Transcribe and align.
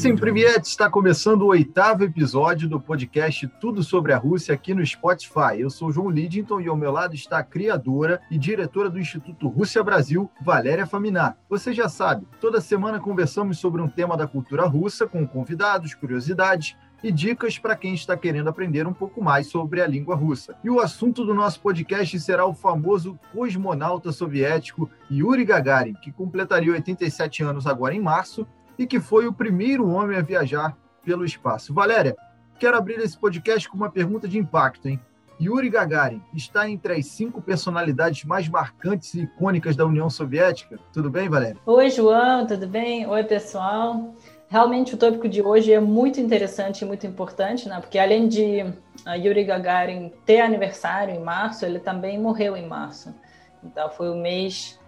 Listen 0.00 0.16
Priviet 0.16 0.64
está 0.64 0.88
começando 0.88 1.42
o 1.42 1.48
oitavo 1.48 2.04
episódio 2.04 2.66
do 2.66 2.80
podcast 2.80 3.46
Tudo 3.60 3.82
sobre 3.82 4.14
a 4.14 4.16
Rússia 4.16 4.54
aqui 4.54 4.72
no 4.72 4.84
Spotify. 4.84 5.58
Eu 5.58 5.68
sou 5.68 5.92
João 5.92 6.08
Lidington 6.08 6.58
e 6.58 6.68
ao 6.68 6.74
meu 6.74 6.90
lado 6.90 7.14
está 7.14 7.36
a 7.36 7.42
criadora 7.42 8.18
e 8.30 8.38
diretora 8.38 8.88
do 8.88 8.98
Instituto 8.98 9.46
Rússia 9.46 9.84
Brasil, 9.84 10.30
Valéria 10.40 10.86
Faminar. 10.86 11.36
Você 11.50 11.74
já 11.74 11.86
sabe, 11.86 12.26
toda 12.40 12.62
semana 12.62 12.98
conversamos 12.98 13.58
sobre 13.58 13.82
um 13.82 13.88
tema 13.88 14.16
da 14.16 14.26
cultura 14.26 14.66
russa 14.66 15.06
com 15.06 15.28
convidados, 15.28 15.92
curiosidades 15.92 16.78
e 17.04 17.12
dicas 17.12 17.58
para 17.58 17.76
quem 17.76 17.92
está 17.92 18.16
querendo 18.16 18.48
aprender 18.48 18.86
um 18.86 18.94
pouco 18.94 19.22
mais 19.22 19.48
sobre 19.48 19.82
a 19.82 19.86
língua 19.86 20.16
russa. 20.16 20.56
E 20.64 20.70
o 20.70 20.80
assunto 20.80 21.26
do 21.26 21.34
nosso 21.34 21.60
podcast 21.60 22.18
será 22.20 22.46
o 22.46 22.54
famoso 22.54 23.20
cosmonauta 23.34 24.12
soviético 24.12 24.90
Yuri 25.10 25.44
Gagarin, 25.44 25.92
que 25.92 26.10
completaria 26.10 26.72
87 26.72 27.42
anos 27.42 27.66
agora 27.66 27.94
em 27.94 28.00
março 28.00 28.46
e 28.80 28.86
que 28.86 28.98
foi 28.98 29.26
o 29.26 29.32
primeiro 29.32 29.86
homem 29.90 30.16
a 30.16 30.22
viajar 30.22 30.74
pelo 31.04 31.22
espaço. 31.22 31.74
Valéria, 31.74 32.16
quero 32.58 32.78
abrir 32.78 32.98
esse 32.98 33.16
podcast 33.16 33.68
com 33.68 33.76
uma 33.76 33.90
pergunta 33.90 34.26
de 34.26 34.38
impacto, 34.38 34.88
hein? 34.88 34.98
Yuri 35.38 35.68
Gagarin 35.68 36.22
está 36.32 36.68
entre 36.68 36.94
as 36.94 37.04
cinco 37.06 37.42
personalidades 37.42 38.24
mais 38.24 38.48
marcantes 38.48 39.12
e 39.12 39.24
icônicas 39.24 39.76
da 39.76 39.84
União 39.84 40.08
Soviética. 40.08 40.78
Tudo 40.94 41.10
bem, 41.10 41.28
Valéria? 41.28 41.60
Oi, 41.66 41.90
João, 41.90 42.46
tudo 42.46 42.66
bem? 42.66 43.06
Oi, 43.06 43.22
pessoal. 43.24 44.14
Realmente 44.48 44.94
o 44.94 44.96
tópico 44.96 45.28
de 45.28 45.42
hoje 45.42 45.74
é 45.74 45.80
muito 45.80 46.18
interessante 46.18 46.80
e 46.80 46.86
muito 46.86 47.06
importante, 47.06 47.68
né? 47.68 47.80
Porque 47.80 47.98
além 47.98 48.28
de 48.28 48.62
uh, 48.62 49.10
Yuri 49.14 49.44
Gagarin 49.44 50.10
ter 50.24 50.40
aniversário 50.40 51.14
em 51.14 51.20
março, 51.22 51.66
ele 51.66 51.80
também 51.80 52.18
morreu 52.18 52.56
em 52.56 52.66
março. 52.66 53.14
Então 53.62 53.90
foi 53.90 54.08
um 54.08 54.22
mês 54.22 54.79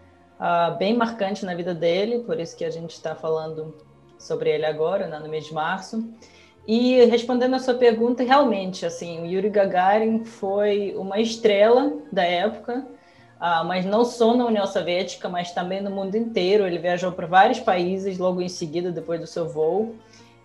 uh, 0.42 0.76
bem 0.76 0.96
marcante 0.96 1.46
na 1.46 1.54
vida 1.54 1.72
dele, 1.72 2.24
por 2.24 2.40
isso 2.40 2.56
que 2.56 2.64
a 2.64 2.70
gente 2.70 2.90
está 2.90 3.14
falando 3.14 3.74
sobre 4.18 4.50
ele 4.50 4.66
agora, 4.66 5.06
né, 5.06 5.18
no 5.20 5.28
mês 5.28 5.46
de 5.46 5.54
março. 5.54 6.04
E 6.66 7.04
respondendo 7.06 7.54
a 7.54 7.60
sua 7.60 7.74
pergunta, 7.74 8.22
realmente, 8.22 8.84
assim, 8.84 9.22
o 9.22 9.26
Yuri 9.26 9.48
Gagarin 9.48 10.24
foi 10.24 10.94
uma 10.96 11.20
estrela 11.20 11.92
da 12.12 12.24
época 12.24 12.86
ah, 13.44 13.64
mas 13.64 13.84
não 13.84 14.04
só 14.04 14.36
na 14.36 14.46
União 14.46 14.64
Soviética, 14.68 15.28
mas 15.28 15.50
também 15.50 15.82
no 15.82 15.90
mundo 15.90 16.14
inteiro. 16.14 16.64
Ele 16.64 16.78
viajou 16.78 17.10
para 17.10 17.26
vários 17.26 17.58
países 17.58 18.16
logo 18.16 18.40
em 18.40 18.48
seguida, 18.48 18.92
depois 18.92 19.18
do 19.18 19.26
seu 19.26 19.48
voo. 19.48 19.96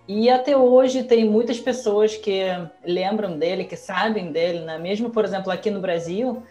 E 0.08 0.32
até 0.32 0.58
hoje 0.58 1.04
tem 1.04 1.24
muitas 1.24 1.60
pessoas 1.60 2.18
que 2.18 2.42
lembram 2.84 3.38
dele, 3.38 3.66
que 3.66 3.76
sabem 3.76 4.32
dele, 4.32 4.62
né? 4.62 4.80
Mesmo, 4.80 5.12
por 5.12 5.24
exemplo, 5.24 5.52
aqui 5.52 5.70
no 5.70 5.80
Brasil, 5.80 6.42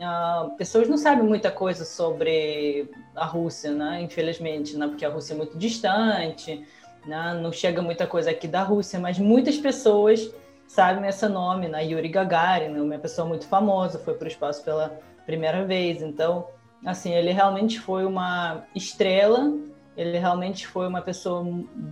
ah, 0.00 0.50
pessoas 0.58 0.88
não 0.88 0.98
sabem 0.98 1.24
muita 1.24 1.50
coisa 1.50 1.84
sobre 1.84 2.90
a 3.14 3.24
Rússia, 3.24 3.70
né? 3.72 4.02
Infelizmente, 4.02 4.76
né? 4.76 4.86
Porque 4.86 5.04
a 5.04 5.08
Rússia 5.08 5.34
é 5.34 5.36
muito 5.36 5.56
distante, 5.56 6.66
né? 7.06 7.38
não 7.40 7.52
chega 7.52 7.80
muita 7.80 8.06
coisa 8.06 8.30
aqui 8.30 8.46
da 8.46 8.62
Rússia, 8.62 8.98
mas 8.98 9.18
muitas 9.18 9.56
pessoas 9.56 10.30
sabem 10.66 11.08
esse 11.08 11.26
nome, 11.28 11.68
né? 11.68 11.84
Yuri 11.84 12.08
Gagarin, 12.08 12.68
né? 12.68 12.80
uma 12.80 12.98
pessoa 12.98 13.26
muito 13.26 13.46
famosa, 13.46 13.98
foi 13.98 14.14
para 14.14 14.26
o 14.26 14.28
espaço 14.28 14.62
pela 14.64 14.98
primeira 15.24 15.64
vez. 15.64 16.02
Então, 16.02 16.46
assim, 16.84 17.12
ele 17.12 17.32
realmente 17.32 17.80
foi 17.80 18.04
uma 18.04 18.64
estrela, 18.74 19.54
ele 19.96 20.18
realmente 20.18 20.66
foi 20.66 20.86
uma 20.86 21.00
pessoa 21.00 21.44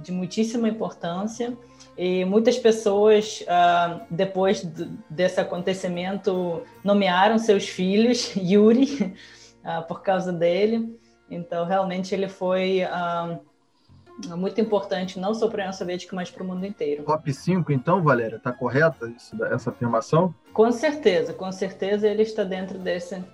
de 0.02 0.12
muitíssima 0.12 0.68
importância. 0.68 1.56
E 1.96 2.24
muitas 2.24 2.58
pessoas, 2.58 3.42
uh, 3.42 4.00
depois 4.10 4.66
desse 5.08 5.40
acontecimento, 5.40 6.62
nomearam 6.82 7.38
seus 7.38 7.68
filhos 7.68 8.34
Yuri, 8.36 9.14
uh, 9.64 9.86
por 9.86 10.02
causa 10.02 10.32
dele. 10.32 10.98
Então, 11.30 11.64
realmente, 11.64 12.14
ele 12.14 12.28
foi 12.28 12.82
uh, 12.84 14.36
muito 14.36 14.60
importante, 14.60 15.18
não 15.18 15.34
só 15.34 15.48
para 15.48 15.62
a 15.62 15.64
União 15.66 15.72
Soviética, 15.72 16.14
mas 16.14 16.30
para 16.30 16.42
o 16.42 16.46
mundo 16.46 16.66
inteiro. 16.66 17.04
Top 17.04 17.32
5, 17.32 17.72
então, 17.72 18.02
Valéria? 18.02 18.36
Está 18.36 18.52
correta 18.52 19.08
isso, 19.16 19.42
essa 19.44 19.70
afirmação? 19.70 20.34
Com 20.52 20.70
certeza, 20.70 21.32
com 21.32 21.50
certeza 21.50 22.08
ele 22.08 22.22
está 22.22 22.44
dentro 22.44 22.78
desse 22.78 23.24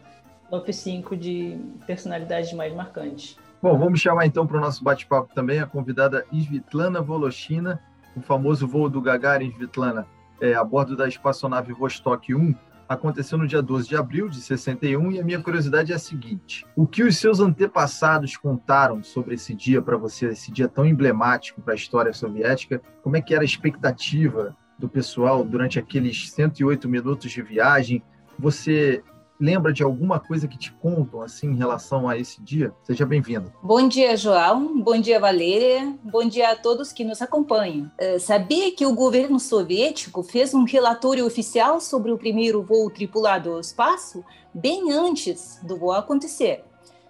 top 0.51 0.73
5 0.73 1.17
de 1.17 1.59
personalidades 1.87 2.53
mais 2.53 2.75
marcantes. 2.75 3.37
Bom, 3.63 3.77
vamos 3.79 4.01
chamar 4.01 4.27
então 4.27 4.47
para 4.47 4.57
o 4.57 4.61
nosso 4.61 4.83
bate-papo 4.83 5.35
também 5.35 5.61
a 5.61 5.67
convidada 5.67 6.25
Svitlana 6.33 7.03
Voloshina, 7.03 7.81
o 8.17 8.21
famoso 8.21 8.67
voo 8.67 8.89
do 8.89 9.01
Gagarin 9.01 9.51
Svitlana, 9.51 10.07
é, 10.41 10.55
a 10.55 10.65
bordo 10.65 10.97
da 10.97 11.07
espaçonave 11.07 11.73
Vostok 11.73 12.35
1, 12.35 12.55
aconteceu 12.91 13.39
no 13.39 13.47
dia 13.47 13.63
12 13.63 13.89
de 13.89 13.97
abril 13.97 14.29
de 14.29 14.41
61 14.41 15.13
e 15.13 15.21
a 15.21 15.25
minha 15.25 15.41
curiosidade 15.41 15.93
é 15.93 15.95
a 15.95 15.99
seguinte: 15.99 16.67
o 16.75 16.87
que 16.87 17.05
os 17.05 17.17
seus 17.17 17.39
antepassados 17.39 18.37
contaram 18.37 19.01
sobre 19.03 19.37
esse 19.37 19.55
dia 19.55 19.81
para 19.81 19.97
você, 19.97 20.27
esse 20.27 20.51
dia 20.51 20.67
tão 20.67 20.85
emblemático 20.85 21.61
para 21.61 21.75
a 21.75 21.77
história 21.77 22.13
soviética? 22.13 22.83
Como 23.01 23.17
é 23.17 23.21
que 23.21 23.33
era 23.33 23.43
a 23.43 23.45
expectativa 23.45 24.57
do 24.77 24.89
pessoal 24.89 25.45
durante 25.45 25.79
aqueles 25.79 26.31
108 26.33 26.89
minutos 26.89 27.31
de 27.31 27.43
viagem? 27.43 28.03
Você 28.37 29.05
lembra 29.41 29.73
de 29.73 29.83
alguma 29.83 30.21
coisa 30.21 30.47
que 30.47 30.59
te 30.59 30.71
contam 30.73 31.23
assim 31.23 31.49
em 31.49 31.57
relação 31.57 32.07
a 32.07 32.19
esse 32.19 32.43
dia? 32.43 32.75
Seja 32.83 33.07
bem-vindo. 33.07 33.51
Bom 33.63 33.89
dia, 33.89 34.15
João. 34.17 34.81
Bom 34.83 35.01
dia, 35.01 35.19
Valéria. 35.19 35.97
Bom 36.05 36.29
dia 36.29 36.51
a 36.51 36.57
todos 36.57 36.93
que 36.93 37.03
nos 37.03 37.23
acompanham. 37.23 37.91
Uh, 37.99 38.21
sabia 38.21 38.71
que 38.73 38.85
o 38.85 38.95
governo 38.95 39.41
soviético 39.41 40.23
fez 40.23 40.53
um 40.53 40.65
relatório 40.65 41.27
oficial 41.27 41.81
sobre 41.81 42.13
o 42.13 42.19
primeiro 42.19 42.63
voo 42.63 42.91
tripulado 42.91 43.53
ao 43.53 43.61
espaço 43.61 44.23
bem 44.53 44.93
antes 44.93 45.59
do 45.63 45.77
voo 45.77 45.93
acontecer. 45.93 46.65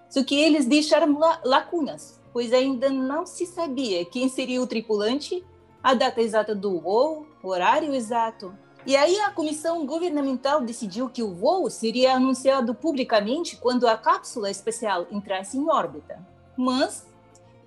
Só 0.09 0.23
que 0.23 0.39
eles 0.39 0.67
deixaram 0.67 1.19
lacunas, 1.45 2.21
pois 2.33 2.53
ainda 2.53 2.91
não 2.91 3.27
se 3.27 3.47
sabia 3.47 4.05
quem 4.05 4.29
seria 4.29 4.61
o 4.61 4.67
tripulante, 4.67 5.45
a 5.83 5.95
data 5.95 6.21
exata 6.21 6.55
do 6.55 6.79
voo, 6.81 7.27
o 7.43 7.49
horário 7.49 7.95
exato, 7.95 8.53
e 8.87 8.97
aí 8.97 9.21
a 9.21 9.31
comissão 9.31 9.85
governamental 9.85 10.63
decidiu 10.63 11.09
que 11.09 11.23
o 11.23 11.35
voo 11.35 11.69
seria 11.69 12.15
anunciado 12.15 12.75
publicamente 12.75 13.57
quando 13.57 13.87
a 13.87 13.97
cápsula 13.97 14.51
espacial 14.51 15.07
entrasse 15.11 15.59
em 15.59 15.69
órbita. 15.69 16.19
Mas, 16.57 17.07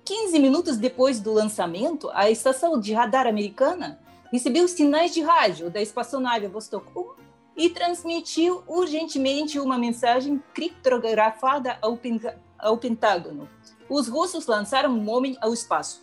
15 0.04 0.38
minutos 0.38 0.76
depois 0.76 1.20
do 1.20 1.32
lançamento, 1.32 2.10
a 2.12 2.30
estação 2.30 2.78
de 2.80 2.92
radar 2.92 3.26
americana 3.26 4.00
recebeu 4.32 4.66
sinais 4.66 5.14
de 5.14 5.22
rádio 5.22 5.70
da 5.70 5.80
espaçonave 5.80 6.48
Vostok 6.48 6.86
1 6.96 7.24
e 7.56 7.70
transmitiu 7.70 8.64
urgentemente 8.66 9.60
uma 9.60 9.78
mensagem 9.78 10.42
criptografada 10.52 11.78
ao, 11.80 12.76
Pentágono. 12.76 13.48
Os 13.88 14.08
russos 14.08 14.46
lançaram 14.46 14.90
um 14.90 15.08
homem 15.08 15.36
ao 15.40 15.54
espaço. 15.54 16.02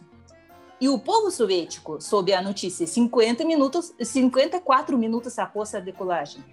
E 0.81 0.90
o 0.90 0.97
povo 0.97 1.30
soviético 1.30 2.02
soube 2.02 2.34
a 2.34 2.42
notícia 2.42 2.88
50 2.88 3.46
minutos, 3.46 3.94
54 4.02 4.97
minutos 4.97 5.38
após 5.38 5.75
a 5.75 5.80
decolagem. 5.80 6.44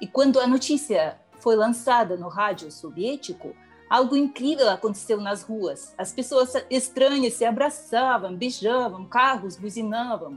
E 0.00 0.08
quando 0.08 0.40
a 0.40 0.46
notícia 0.48 1.20
foi 1.38 1.54
lançada 1.54 2.16
no 2.16 2.26
rádio 2.26 2.68
soviético, 2.72 3.54
algo 3.88 4.16
incrível 4.16 4.68
aconteceu 4.70 5.20
nas 5.20 5.44
ruas. 5.44 5.94
As 5.96 6.12
pessoas 6.12 6.52
estranhas 6.68 7.34
se 7.34 7.44
abraçavam, 7.44 8.34
beijavam, 8.34 9.06
carros 9.06 9.56
buzinavam. 9.56 10.36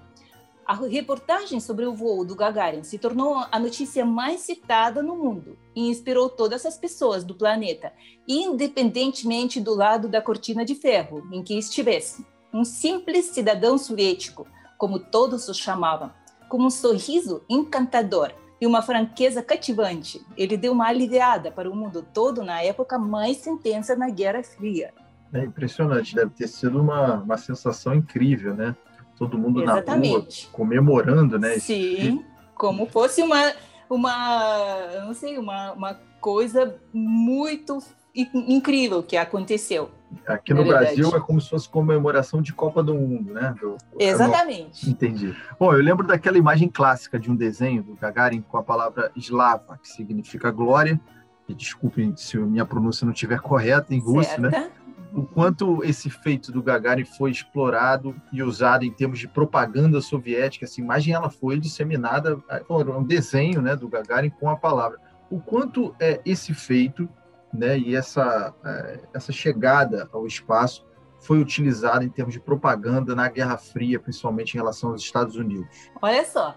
A 0.64 0.76
reportagem 0.76 1.60
sobre 1.60 1.88
o 1.88 1.96
voo 1.96 2.24
do 2.24 2.36
Gagarin 2.36 2.84
se 2.84 3.00
tornou 3.00 3.44
a 3.52 3.58
notícia 3.58 4.06
mais 4.06 4.42
citada 4.42 5.02
no 5.02 5.16
mundo 5.16 5.58
e 5.76 5.90
inspirou 5.90 6.30
todas 6.30 6.68
as 6.68 6.78
pessoas 6.78 7.24
do 7.24 7.34
planeta, 7.34 7.92
independentemente 8.28 9.60
do 9.60 9.74
lado 9.74 10.08
da 10.08 10.22
cortina 10.22 10.64
de 10.64 10.76
ferro 10.76 11.28
em 11.32 11.42
que 11.42 11.58
estivessem 11.58 12.24
um 12.54 12.64
simples 12.64 13.26
cidadão 13.28 13.78
soviético, 13.78 14.48
como 14.78 15.00
todos 15.00 15.48
o 15.48 15.54
chamavam, 15.54 16.12
com 16.48 16.64
um 16.64 16.70
sorriso 16.70 17.44
encantador 17.50 18.32
e 18.60 18.68
uma 18.68 18.82
franqueza 18.82 19.42
cativante. 19.42 20.26
Ele 20.36 20.58
deu 20.58 20.74
uma 20.74 20.88
aliviada 20.88 21.52
para 21.52 21.70
o 21.70 21.76
mundo 21.76 22.06
todo 22.14 22.44
na 22.44 22.62
época 22.62 22.98
mais 22.98 23.46
intensa 23.48 23.96
na 23.96 24.10
Guerra 24.10 24.44
Fria. 24.44 24.94
É 25.34 25.44
impressionante, 25.44 26.16
deve 26.16 26.32
ter 26.32 26.48
sido 26.48 26.82
uma, 26.82 27.22
uma 27.22 27.38
sensação 27.38 27.94
incrível, 27.94 28.56
né? 28.56 28.76
Todo 29.16 29.38
mundo 29.38 29.62
Exatamente. 29.62 30.12
na 30.12 30.18
rua 30.18 30.28
comemorando, 30.52 31.38
né? 31.38 31.60
Sim, 31.60 32.24
como 32.56 32.86
fosse 32.88 33.22
uma, 33.22 33.54
uma, 33.90 35.04
não 35.06 35.14
sei, 35.14 35.38
uma, 35.38 35.74
uma 35.74 35.94
coisa 36.20 36.76
muito 36.92 37.80
incrível 38.16 39.04
que 39.04 39.16
aconteceu. 39.16 39.92
Aqui 40.28 40.54
no 40.54 40.66
Brasil 40.66 41.10
é 41.16 41.20
como 41.20 41.40
se 41.40 41.50
fosse 41.50 41.68
comemoração 41.68 42.42
de 42.42 42.54
Copa 42.54 42.82
do 42.84 42.94
Mundo, 42.94 43.34
né? 43.34 43.54
Do, 43.60 43.78
Exatamente. 43.98 44.90
Entendi. 44.90 45.36
Bom, 45.60 45.74
eu 45.74 45.82
lembro 45.82 46.06
daquela 46.06 46.38
imagem 46.38 46.68
clássica 46.68 47.20
de 47.20 47.32
um 47.32 47.36
desenho 47.36 47.84
do 47.84 47.96
Gagarin 47.96 48.42
com 48.42 48.58
a 48.58 48.64
palavra 48.64 49.12
slava, 49.16 49.78
que 49.78 49.88
significa 49.88 50.52
glória. 50.52 51.00
E 51.48 51.54
desculpem 51.54 52.16
se 52.16 52.38
minha 52.38 52.66
pronúncia 52.66 53.06
não 53.06 53.14
estiver 53.14 53.40
correta 53.40 53.94
em 53.94 54.00
russo, 54.00 54.40
né? 54.40 54.70
O 55.12 55.24
quanto 55.24 55.84
esse 55.84 56.08
feito 56.10 56.52
do 56.52 56.62
Gagarin 56.62 57.06
foi 57.06 57.32
explorado 57.32 58.16
e 58.32 58.44
usado 58.44 58.86
em 58.86 58.92
termos 58.92 59.18
de 59.18 59.28
propaganda 59.28 60.00
soviética. 60.02 60.66
Essa 60.66 60.80
imagem 60.80 61.16
ela 61.16 61.32
foi 61.32 61.60
disseminada, 61.60 62.40
é 62.48 62.64
um 62.70 63.04
desenho 63.04 63.62
né, 63.62 63.76
do 63.76 63.88
Gagarin 63.88 64.30
com 64.30 64.48
a 64.50 64.56
palavra. 64.56 65.00
O 65.30 65.40
quanto 65.40 65.96
é 66.00 66.22
esse 66.24 66.54
feito 66.54 67.10
né, 67.54 67.78
e 67.78 67.96
essa, 67.96 68.54
é, 68.64 69.00
essa 69.14 69.32
chegada 69.32 70.10
ao 70.12 70.26
espaço 70.26 70.86
foi 71.20 71.40
utilizada 71.40 72.04
em 72.04 72.10
termos 72.10 72.34
de 72.34 72.40
propaganda 72.40 73.16
na 73.16 73.28
Guerra 73.28 73.58
Fria, 73.58 74.00
principalmente 74.00 74.54
em 74.54 74.58
relação 74.58 74.92
aos 74.92 75.02
Estados 75.02 75.36
Unidos? 75.36 75.90
Olha 76.02 76.26
só, 76.26 76.56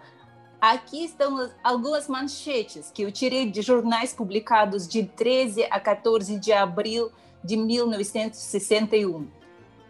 aqui 0.61 1.05
estão 1.05 1.51
algumas 1.63 2.09
manchetes 2.09 2.91
que 2.93 3.03
eu 3.03 3.11
tirei 3.11 3.51
de 3.51 3.63
jornais 3.63 4.13
publicados 4.13 4.87
de 4.87 5.05
13 5.05 5.65
a 5.65 5.81
14 5.81 6.39
de 6.39 6.53
abril 6.53 7.11
de 7.43 7.57
1961. 7.57 9.29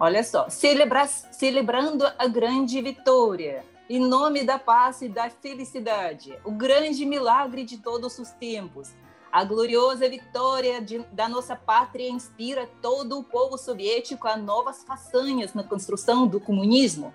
Olha 0.00 0.24
só, 0.24 0.48
celebra 0.48 1.06
celebrando 1.06 2.04
a 2.18 2.26
grande 2.26 2.80
vitória, 2.80 3.64
em 3.88 4.00
nome 4.00 4.42
da 4.42 4.58
paz 4.58 5.02
e 5.02 5.08
da 5.08 5.28
felicidade, 5.28 6.36
o 6.44 6.50
grande 6.50 7.04
milagre 7.04 7.62
de 7.62 7.76
todos 7.78 8.18
os 8.18 8.30
tempos. 8.30 8.94
A 9.32 9.44
gloriosa 9.44 10.06
vitória 10.10 10.78
de, 10.82 10.98
da 11.10 11.26
nossa 11.26 11.56
pátria 11.56 12.10
inspira 12.10 12.68
todo 12.82 13.18
o 13.18 13.24
povo 13.24 13.56
soviético 13.56 14.28
a 14.28 14.36
novas 14.36 14.84
façanhas 14.84 15.54
na 15.54 15.64
construção 15.64 16.26
do 16.26 16.38
comunismo. 16.38 17.14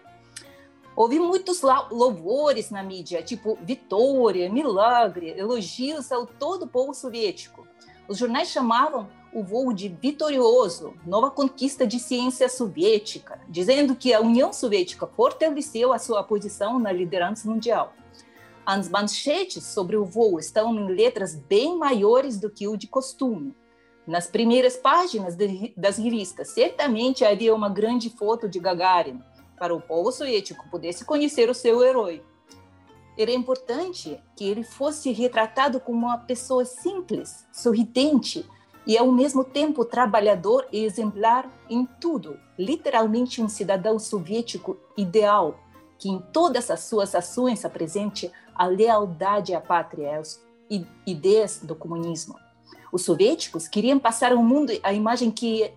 Houve 0.95 1.19
muitos 1.19 1.61
louvores 1.91 2.71
na 2.71 2.81
mídia, 2.81 3.21
tipo 3.21 3.55
vitória, 3.61 4.49
milagre, 4.49 5.29
elogios 5.37 6.11
ao 6.11 6.25
todo 6.25 6.63
o 6.63 6.67
povo 6.67 6.91
soviético. 6.91 7.67
Os 8.07 8.17
jornais 8.17 8.47
chamavam 8.47 9.07
o 9.31 9.43
voo 9.43 9.71
de 9.71 9.87
vitorioso, 9.87 10.95
nova 11.05 11.29
conquista 11.29 11.85
de 11.85 11.99
ciência 11.99 12.49
soviética, 12.49 13.39
dizendo 13.47 13.95
que 13.95 14.11
a 14.11 14.21
União 14.21 14.51
Soviética 14.51 15.05
fortaleceu 15.05 15.93
a 15.93 15.99
sua 15.99 16.23
posição 16.23 16.79
na 16.79 16.91
liderança 16.91 17.47
mundial. 17.47 17.93
As 18.69 18.89
manchetes 18.89 19.63
sobre 19.63 19.95
o 19.95 20.03
voo 20.03 20.37
estão 20.37 20.75
em 20.75 20.87
letras 20.87 21.33
bem 21.33 21.77
maiores 21.77 22.37
do 22.37 22.49
que 22.49 22.67
o 22.67 22.75
de 22.75 22.85
costume. 22.85 23.55
Nas 24.05 24.27
primeiras 24.27 24.75
páginas 24.75 25.37
de, 25.37 25.73
das 25.77 25.97
revistas, 25.97 26.49
certamente 26.49 27.23
havia 27.23 27.55
uma 27.55 27.69
grande 27.69 28.09
foto 28.09 28.49
de 28.49 28.59
Gagarin, 28.59 29.21
para 29.57 29.73
o 29.73 29.79
povo 29.79 30.11
soviético 30.11 30.69
pudesse 30.69 31.05
conhecer 31.05 31.49
o 31.49 31.53
seu 31.53 31.81
herói. 31.81 32.21
Era 33.17 33.31
importante 33.31 34.21
que 34.35 34.43
ele 34.43 34.65
fosse 34.65 35.13
retratado 35.13 35.79
como 35.79 36.05
uma 36.05 36.17
pessoa 36.17 36.65
simples, 36.65 37.47
sorridente, 37.53 38.45
e 38.85 38.97
ao 38.97 39.09
mesmo 39.09 39.45
tempo 39.45 39.85
trabalhador 39.85 40.67
e 40.73 40.83
exemplar 40.83 41.49
em 41.69 41.85
tudo, 42.01 42.37
literalmente 42.59 43.41
um 43.41 43.47
cidadão 43.47 43.97
soviético 43.97 44.77
ideal, 44.97 45.57
que 45.97 46.09
em 46.09 46.19
todas 46.31 46.69
as 46.69 46.81
suas 46.81 47.15
ações 47.15 47.65
apresente 47.65 48.31
a 48.57 48.65
lealdade 48.65 49.53
à 49.53 49.61
pátria, 49.61 50.19
às 50.19 50.41
ideias 51.05 51.59
do 51.63 51.75
comunismo. 51.75 52.35
Os 52.91 53.03
soviéticos 53.03 53.67
queriam 53.67 53.99
passar 53.99 54.31
ao 54.31 54.43
mundo 54.43 54.73
a 54.83 54.93
imagem 54.93 55.29
que, 55.31 55.71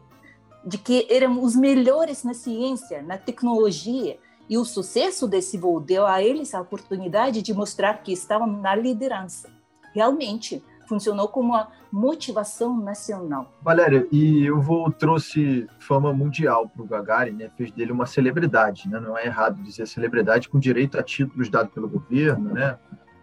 de 0.64 0.78
que 0.78 1.06
eram 1.10 1.42
os 1.42 1.54
melhores 1.54 2.24
na 2.24 2.34
ciência, 2.34 3.02
na 3.02 3.18
tecnologia, 3.18 4.18
e 4.48 4.58
o 4.58 4.64
sucesso 4.64 5.28
desse 5.28 5.56
voo 5.56 5.80
deu 5.80 6.06
a 6.06 6.22
eles 6.22 6.54
a 6.54 6.60
oportunidade 6.60 7.40
de 7.40 7.54
mostrar 7.54 8.02
que 8.02 8.12
estavam 8.12 8.48
na 8.48 8.74
liderança. 8.74 9.48
Realmente, 9.94 10.62
funcionou 10.88 11.28
como 11.28 11.50
uma 11.50 11.70
motivação 11.92 12.78
nacional. 12.80 13.52
Valéria, 13.62 14.06
e 14.12 14.50
o 14.50 14.60
voo 14.60 14.90
trouxe 14.90 15.66
fama 15.78 16.12
mundial 16.12 16.68
para 16.68 16.82
o 16.82 16.86
Gagarin, 16.86 17.32
né? 17.32 17.50
fez 17.56 17.72
dele 17.72 17.92
uma 17.92 18.06
celebridade, 18.06 18.88
né? 18.88 19.00
não 19.00 19.18
é 19.18 19.26
errado 19.26 19.62
dizer 19.62 19.86
celebridade, 19.86 20.48
com 20.48 20.58
direito 20.58 20.98
a 20.98 21.02
títulos 21.02 21.48
dados 21.48 21.72
pelo 21.72 21.88
governo, 21.88 22.52
né? 22.52 22.78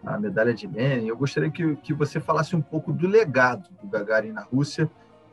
a 0.05 0.17
medalha 0.17 0.53
de 0.53 0.67
Lenin. 0.67 1.07
Eu 1.07 1.17
gostaria 1.17 1.49
que, 1.49 1.75
que 1.77 1.93
você 1.93 2.19
falasse 2.19 2.55
um 2.55 2.61
pouco 2.61 2.91
do 2.91 3.07
legado 3.07 3.69
do 3.81 3.87
Gagarin 3.87 4.31
na 4.31 4.41
Rússia 4.41 4.89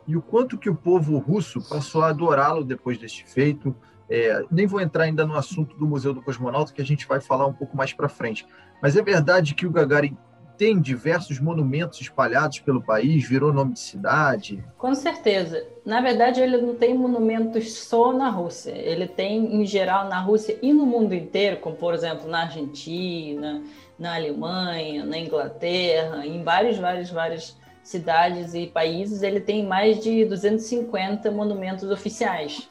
e 0.06 0.16
o 0.16 0.22
quanto 0.22 0.58
que 0.58 0.68
o 0.68 0.74
povo 0.74 1.18
russo 1.18 1.60
passou 1.68 2.02
a 2.02 2.08
adorá-lo 2.08 2.64
depois 2.64 2.98
deste 2.98 3.24
feito. 3.26 3.74
É, 4.08 4.44
nem 4.50 4.66
vou 4.66 4.80
entrar 4.80 5.04
ainda 5.04 5.24
no 5.26 5.34
assunto 5.34 5.76
do 5.76 5.86
Museu 5.86 6.12
do 6.12 6.22
Cosmonauta, 6.22 6.72
que 6.72 6.82
a 6.82 6.84
gente 6.84 7.06
vai 7.06 7.20
falar 7.20 7.46
um 7.46 7.52
pouco 7.52 7.76
mais 7.76 7.92
para 7.92 8.08
frente. 8.08 8.46
Mas 8.82 8.96
é 8.96 9.02
verdade 9.02 9.54
que 9.54 9.66
o 9.66 9.70
Gagarin 9.70 10.16
tem 10.56 10.80
diversos 10.80 11.40
monumentos 11.40 12.00
espalhados 12.00 12.58
pelo 12.60 12.82
país, 12.82 13.26
virou 13.28 13.52
nome 13.52 13.72
de 13.72 13.80
cidade? 13.80 14.64
Com 14.78 14.94
certeza. 14.94 15.66
Na 15.84 16.00
verdade, 16.00 16.40
ele 16.40 16.56
não 16.58 16.74
tem 16.74 16.96
monumentos 16.96 17.72
só 17.72 18.12
na 18.12 18.30
Rússia. 18.30 18.72
Ele 18.72 19.06
tem, 19.06 19.60
em 19.60 19.66
geral, 19.66 20.08
na 20.08 20.20
Rússia 20.20 20.58
e 20.62 20.72
no 20.72 20.86
mundo 20.86 21.14
inteiro, 21.14 21.58
como, 21.58 21.76
por 21.76 21.94
exemplo, 21.94 22.28
na 22.28 22.42
Argentina, 22.42 23.62
na 23.98 24.14
Alemanha, 24.14 25.04
na 25.04 25.18
Inglaterra, 25.18 26.26
em 26.26 26.42
vários, 26.42 26.78
vários, 26.78 27.10
várias 27.10 27.56
cidades 27.82 28.54
e 28.54 28.66
países, 28.66 29.22
ele 29.22 29.40
tem 29.40 29.64
mais 29.64 30.02
de 30.02 30.24
250 30.24 31.30
monumentos 31.30 31.90
oficiais. 31.90 32.68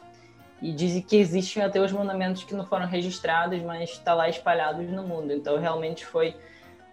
E 0.62 0.71
dizem 0.71 1.01
que 1.01 1.18
existem 1.18 1.62
até 1.62 1.79
os 1.79 1.91
monumentos 1.91 2.44
que 2.44 2.56
não 2.56 2.65
foram 2.65 2.88
registrados, 2.88 3.62
mas 3.62 3.89
estão 3.89 4.06
tá 4.06 4.13
lá 4.13 4.29
espalhados 4.29 4.89
no 4.89 5.03
mundo. 5.03 5.31
Então, 5.31 5.59
realmente 5.59 6.06
foi 6.06 6.36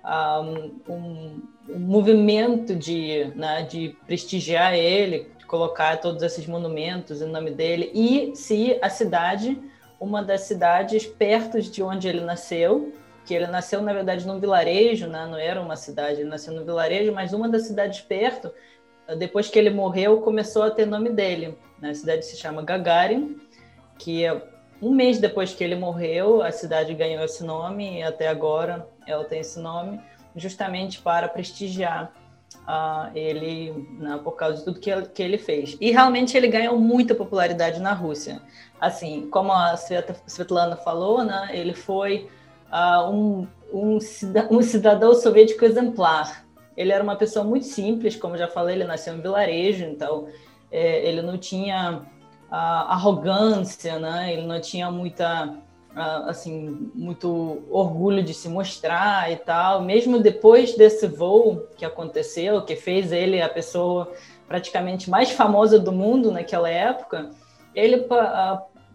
um, 0.04 0.70
um 0.88 1.78
movimento 1.78 2.74
de, 2.74 3.32
né, 3.34 3.62
de 3.62 3.96
prestigiar 4.06 4.74
ele, 4.74 5.30
de 5.38 5.46
colocar 5.46 5.98
todos 5.98 6.22
esses 6.22 6.46
monumentos 6.46 7.20
em 7.20 7.26
nome 7.26 7.50
dele, 7.50 7.90
e 7.94 8.34
se 8.34 8.78
a 8.80 8.88
cidade, 8.88 9.60
uma 9.98 10.22
das 10.22 10.42
cidades 10.42 11.06
perto 11.06 11.60
de 11.60 11.82
onde 11.82 12.08
ele 12.08 12.20
nasceu, 12.20 12.92
que 13.24 13.34
ele 13.34 13.46
nasceu, 13.46 13.82
na 13.82 13.92
verdade, 13.92 14.26
num 14.26 14.40
vilarejo, 14.40 15.06
né? 15.06 15.26
não 15.30 15.36
era 15.36 15.60
uma 15.60 15.76
cidade, 15.76 16.20
ele 16.20 16.28
nasceu 16.28 16.54
num 16.54 16.64
vilarejo, 16.64 17.12
mas 17.12 17.32
uma 17.32 17.48
das 17.48 17.62
cidades 17.62 18.00
perto, 18.00 18.50
depois 19.18 19.48
que 19.48 19.58
ele 19.58 19.70
morreu, 19.70 20.20
começou 20.20 20.62
a 20.62 20.70
ter 20.70 20.86
nome 20.86 21.10
dele. 21.10 21.58
Né? 21.80 21.90
A 21.90 21.94
cidade 21.94 22.24
se 22.24 22.36
chama 22.36 22.62
Gagarin, 22.62 23.36
que 23.98 24.24
um 24.80 24.94
mês 24.94 25.18
depois 25.18 25.52
que 25.52 25.62
ele 25.62 25.74
morreu, 25.74 26.42
a 26.42 26.50
cidade 26.50 26.94
ganhou 26.94 27.22
esse 27.24 27.44
nome 27.44 27.98
e 27.98 28.02
até 28.02 28.28
agora 28.28 28.88
ela 29.10 29.24
tem 29.24 29.40
esse 29.40 29.58
nome, 29.58 30.00
justamente 30.36 31.00
para 31.00 31.28
prestigiar 31.28 32.12
uh, 32.60 33.10
ele 33.16 33.86
né, 33.98 34.20
por 34.22 34.32
causa 34.32 34.58
de 34.58 34.64
tudo 34.64 34.80
que 34.80 34.90
que 35.02 35.22
ele 35.22 35.38
fez. 35.38 35.76
E 35.80 35.90
realmente 35.90 36.36
ele 36.36 36.48
ganhou 36.48 36.78
muita 36.78 37.14
popularidade 37.14 37.80
na 37.80 37.92
Rússia. 37.92 38.40
Assim, 38.80 39.28
como 39.30 39.52
a 39.52 39.74
Svetlana 40.26 40.76
falou, 40.76 41.24
né, 41.24 41.50
ele 41.52 41.74
foi 41.74 42.28
uh, 42.72 43.10
um, 43.10 43.46
um, 43.72 43.98
um 44.50 44.62
cidadão 44.62 45.14
soviético 45.14 45.64
exemplar. 45.64 46.44
Ele 46.76 46.92
era 46.92 47.02
uma 47.02 47.16
pessoa 47.16 47.44
muito 47.44 47.66
simples, 47.66 48.16
como 48.16 48.38
já 48.38 48.48
falei, 48.48 48.76
ele 48.76 48.84
nasceu 48.84 49.14
em 49.14 49.20
vilarejo, 49.20 49.84
então 49.84 50.28
é, 50.70 51.06
ele 51.06 51.20
não 51.20 51.36
tinha 51.36 52.02
arrogância, 52.50 53.98
né? 53.98 54.32
Ele 54.32 54.46
não 54.46 54.60
tinha 54.60 54.90
muita 54.90 55.56
assim 55.94 56.90
muito 56.94 57.62
orgulho 57.68 58.22
de 58.22 58.32
se 58.32 58.48
mostrar 58.48 59.30
e 59.30 59.36
tal. 59.36 59.82
Mesmo 59.82 60.18
depois 60.20 60.76
desse 60.76 61.06
voo 61.06 61.66
que 61.76 61.84
aconteceu, 61.84 62.62
que 62.62 62.76
fez 62.76 63.12
ele 63.12 63.40
a 63.40 63.48
pessoa 63.48 64.12
praticamente 64.46 65.10
mais 65.10 65.30
famosa 65.30 65.78
do 65.78 65.92
mundo 65.92 66.30
naquela 66.30 66.68
época, 66.68 67.30
ele 67.74 68.06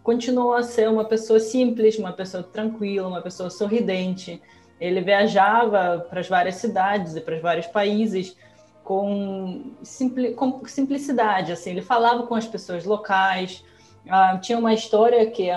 continuou 0.02 0.54
a 0.54 0.62
ser 0.62 0.88
uma 0.88 1.04
pessoa 1.04 1.40
simples, 1.40 1.98
uma 1.98 2.12
pessoa 2.12 2.42
tranquila, 2.42 3.08
uma 3.08 3.22
pessoa 3.22 3.50
sorridente. 3.50 4.40
Ele 4.80 5.00
viajava 5.00 6.06
para 6.10 6.20
as 6.20 6.28
várias 6.28 6.56
cidades 6.56 7.16
e 7.16 7.20
para 7.20 7.36
os 7.36 7.42
vários 7.42 7.66
países 7.66 8.36
com, 8.84 9.72
simpli, 9.82 10.32
com 10.34 10.64
simplicidade, 10.64 11.50
assim, 11.50 11.70
ele 11.70 11.82
falava 11.82 12.24
com 12.24 12.36
as 12.36 12.46
pessoas 12.46 12.84
locais. 12.84 13.64
Ah, 14.08 14.38
tinha 14.38 14.56
uma 14.56 14.72
história 14.72 15.28
que 15.28 15.50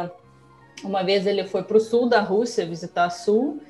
uma 0.84 1.04
vez 1.04 1.26
ele 1.26 1.44
foi 1.46 1.64
para 1.64 1.78
o 1.78 1.80
sul 1.80 2.08
da 2.08 2.22
Rússia 2.22 2.66
visitar 2.66 3.10
sul 3.10 3.62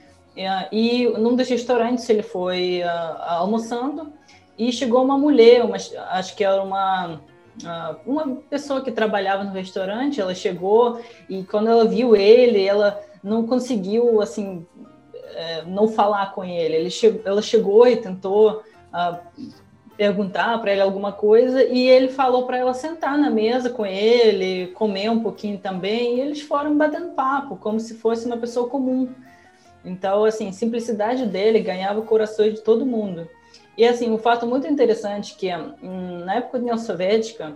e 0.71 1.07
num 1.17 1.35
dos 1.35 1.49
restaurantes 1.49 2.09
ele 2.09 2.23
foi 2.23 2.81
ah, 2.83 3.37
almoçando 3.39 4.13
e 4.57 4.71
chegou 4.71 5.03
uma 5.03 5.17
mulher, 5.17 5.63
uma, 5.63 5.77
acho 6.11 6.35
que 6.35 6.43
era 6.43 6.61
uma 6.61 7.19
ah, 7.65 7.95
uma 8.05 8.35
pessoa 8.49 8.81
que 8.81 8.91
trabalhava 8.91 9.43
no 9.43 9.51
restaurante, 9.51 10.21
ela 10.21 10.33
chegou 10.33 11.01
e 11.29 11.43
quando 11.43 11.69
ela 11.69 11.85
viu 11.85 12.15
ele, 12.15 12.63
ela 12.63 13.01
não 13.23 13.45
conseguiu 13.45 14.21
assim 14.21 14.65
é, 15.35 15.63
não 15.65 15.87
falar 15.87 16.33
com 16.33 16.43
ele. 16.43 16.75
ele 16.75 16.89
che 16.89 17.21
ela 17.25 17.41
chegou 17.41 17.87
e 17.87 17.97
tentou 17.97 18.63
perguntar 19.99 20.57
para 20.61 20.71
ele 20.71 20.79
alguma 20.79 21.11
coisa 21.11 21.61
e 21.61 21.85
ele 21.85 22.07
falou 22.07 22.45
para 22.45 22.57
ela 22.57 22.73
sentar 22.73 23.17
na 23.17 23.29
mesa 23.29 23.69
com 23.69 23.85
ele, 23.85 24.67
comer 24.67 25.09
um 25.09 25.21
pouquinho 25.21 25.57
também, 25.57 26.15
e 26.15 26.21
eles 26.21 26.41
foram 26.41 26.77
batendo 26.77 27.09
papo, 27.09 27.57
como 27.57 27.81
se 27.81 27.95
fosse 27.95 28.25
uma 28.25 28.37
pessoa 28.37 28.69
comum. 28.69 29.13
Então, 29.83 30.23
assim, 30.23 30.53
simplicidade 30.53 31.25
dele 31.25 31.59
ganhava 31.59 32.01
corações 32.01 32.53
de 32.53 32.61
todo 32.61 32.85
mundo. 32.85 33.27
E, 33.77 33.85
assim, 33.85 34.09
um 34.09 34.17
fato 34.17 34.47
muito 34.47 34.65
interessante 34.65 35.35
que 35.35 35.53
hum, 35.53 36.23
na 36.23 36.35
época 36.35 36.59
da 36.59 36.63
União 36.63 36.77
Soviética 36.77 37.53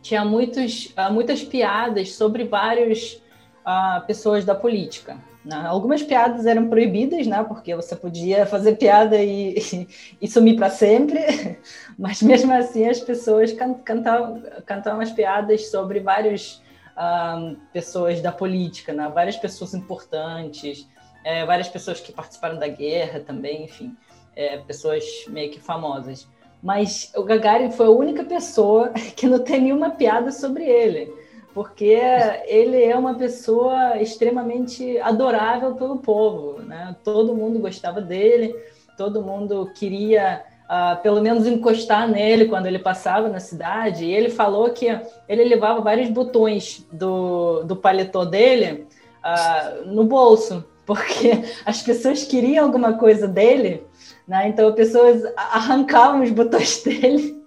tinha 0.00 0.24
muitos, 0.24 0.94
ah, 0.96 1.10
muitas 1.10 1.44
piadas 1.44 2.14
sobre 2.14 2.44
várias 2.44 3.22
uh, 3.66 4.06
pessoas 4.06 4.46
da 4.46 4.54
política. 4.54 5.18
Né? 5.44 5.56
Algumas 5.66 6.02
piadas 6.02 6.44
eram 6.44 6.68
proibidas, 6.68 7.26
né? 7.26 7.42
Porque 7.42 7.74
você 7.74 7.96
podia 7.96 8.44
fazer 8.44 8.76
piada 8.76 9.16
e, 9.16 9.86
e, 10.20 10.28
sumir 10.28 10.56
para 10.56 10.68
sempre, 10.68 11.58
mas 11.98 12.20
mesmo 12.22 12.52
assim 12.52 12.86
as 12.86 13.00
pessoas 13.00 13.52
can, 13.52 13.74
cantavam, 13.74 14.42
cantavam 14.66 15.00
as 15.00 15.10
piadas 15.10 15.70
sobre 15.70 16.00
vários 16.00 16.62
uh, 16.96 17.56
pessoas 17.72 18.20
da 18.20 18.30
política, 18.30 18.92
né? 18.92 19.10
várias 19.12 19.36
pessoas 19.36 19.72
importantes, 19.72 20.86
é, 21.24 21.44
várias 21.44 21.68
pessoas 21.68 22.00
que 22.00 22.12
participaram 22.12 22.58
da 22.58 22.68
guerra 22.68 23.20
também, 23.20 23.64
enfim, 23.64 23.96
é, 24.36 24.58
pessoas 24.58 25.04
meio 25.28 25.50
que 25.50 25.60
famosas. 25.60 26.28
Mas 26.62 27.10
o 27.16 27.22
Gagarin 27.22 27.70
foi 27.70 27.86
a 27.86 27.90
única 27.90 28.24
pessoa 28.24 28.90
que 29.16 29.26
não 29.26 29.38
tem 29.38 29.60
nenhuma 29.60 29.90
piada 29.90 30.30
sobre 30.30 30.64
ele, 30.64 31.12
porque 31.54 31.98
ele 32.46 32.82
é 32.82 32.96
uma 32.96 33.14
pessoa 33.14 34.00
extremamente 34.00 34.98
adorável 34.98 35.74
pelo 35.74 35.98
povo, 35.98 36.60
né? 36.62 36.94
Todo 37.02 37.34
mundo 37.34 37.58
gostava 37.58 38.00
dele, 38.00 38.54
todo 38.96 39.22
mundo 39.22 39.70
queria 39.74 40.44
uh, 40.70 41.02
pelo 41.02 41.20
menos 41.20 41.46
encostar 41.46 42.08
nele 42.08 42.46
quando 42.46 42.66
ele 42.66 42.78
passava 42.78 43.28
na 43.28 43.40
cidade. 43.40 44.04
E 44.04 44.12
ele 44.12 44.30
falou 44.30 44.70
que 44.70 44.86
ele 45.28 45.44
levava 45.44 45.80
vários 45.80 46.08
botões 46.08 46.86
do, 46.92 47.64
do 47.64 47.74
paletó 47.74 48.24
dele 48.24 48.86
uh, 49.24 49.86
no 49.86 50.04
bolso, 50.04 50.64
porque 50.86 51.42
as 51.66 51.82
pessoas 51.82 52.22
queriam 52.22 52.64
alguma 52.64 52.92
coisa 52.94 53.26
dele, 53.26 53.84
né? 54.26 54.48
Então 54.48 54.68
as 54.68 54.74
pessoas 54.74 55.22
arrancavam 55.36 56.22
os 56.22 56.30
botões 56.30 56.82
dele. 56.84 57.39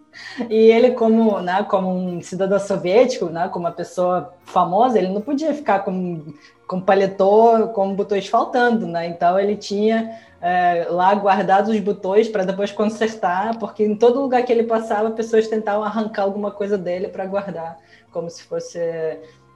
E 0.49 0.55
ele, 0.55 0.91
como, 0.91 1.39
né, 1.39 1.63
como 1.63 1.89
um 1.89 2.21
cidadão 2.21 2.59
soviético, 2.59 3.25
né, 3.25 3.47
como 3.49 3.65
uma 3.65 3.71
pessoa 3.71 4.33
famosa, 4.45 4.97
ele 4.97 5.09
não 5.09 5.21
podia 5.21 5.53
ficar 5.53 5.79
com, 5.79 6.33
com 6.67 6.81
paletó, 6.81 7.67
com 7.67 7.93
botões 7.95 8.27
faltando, 8.27 8.87
né? 8.87 9.07
Então 9.07 9.39
ele 9.39 9.55
tinha 9.55 10.17
é, 10.41 10.87
lá 10.89 11.13
guardados 11.13 11.73
os 11.73 11.79
botões 11.79 12.27
para 12.27 12.43
depois 12.43 12.71
consertar, 12.71 13.57
porque 13.57 13.83
em 13.85 13.95
todo 13.95 14.21
lugar 14.21 14.43
que 14.43 14.51
ele 14.51 14.63
passava, 14.63 15.11
pessoas 15.11 15.47
tentavam 15.47 15.83
arrancar 15.83 16.23
alguma 16.23 16.51
coisa 16.51 16.77
dele 16.77 17.07
para 17.07 17.25
guardar, 17.25 17.77
como 18.11 18.29
se 18.29 18.43
fosse 18.43 18.79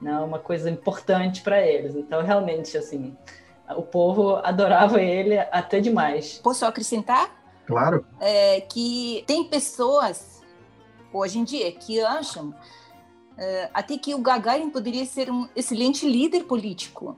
né, 0.00 0.18
uma 0.20 0.38
coisa 0.38 0.70
importante 0.70 1.42
para 1.42 1.60
eles. 1.60 1.94
Então, 1.94 2.22
realmente, 2.22 2.76
assim, 2.76 3.16
o 3.76 3.82
povo 3.82 4.36
adorava 4.36 5.00
ele 5.00 5.38
até 5.38 5.80
demais. 5.80 6.40
Posso 6.42 6.64
acrescentar? 6.64 7.36
Claro. 7.66 8.06
É, 8.18 8.62
que 8.62 9.22
tem 9.26 9.44
pessoas, 9.44 10.37
hoje 11.12 11.38
em 11.38 11.44
dia, 11.44 11.70
que 11.72 12.00
acham 12.00 12.54
é, 13.36 13.70
até 13.72 13.96
que 13.96 14.14
o 14.14 14.18
Gagarin 14.18 14.70
poderia 14.70 15.04
ser 15.04 15.30
um 15.30 15.48
excelente 15.54 16.08
líder 16.08 16.44
político 16.44 17.16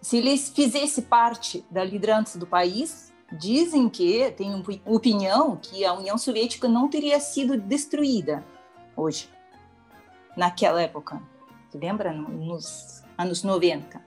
se 0.00 0.18
ele 0.18 0.36
fizesse 0.36 1.02
parte 1.02 1.64
da 1.70 1.82
liderança 1.82 2.38
do 2.38 2.46
país, 2.46 3.12
dizem 3.32 3.88
que, 3.88 4.30
tem 4.32 4.62
opinião, 4.86 5.56
que 5.56 5.84
a 5.84 5.92
União 5.92 6.16
Soviética 6.16 6.68
não 6.68 6.88
teria 6.88 7.18
sido 7.20 7.58
destruída 7.60 8.44
hoje, 8.96 9.28
naquela 10.36 10.80
época. 10.80 11.20
Lembra? 11.74 12.12
Nos 12.12 13.02
anos 13.16 13.42
90. 13.42 14.00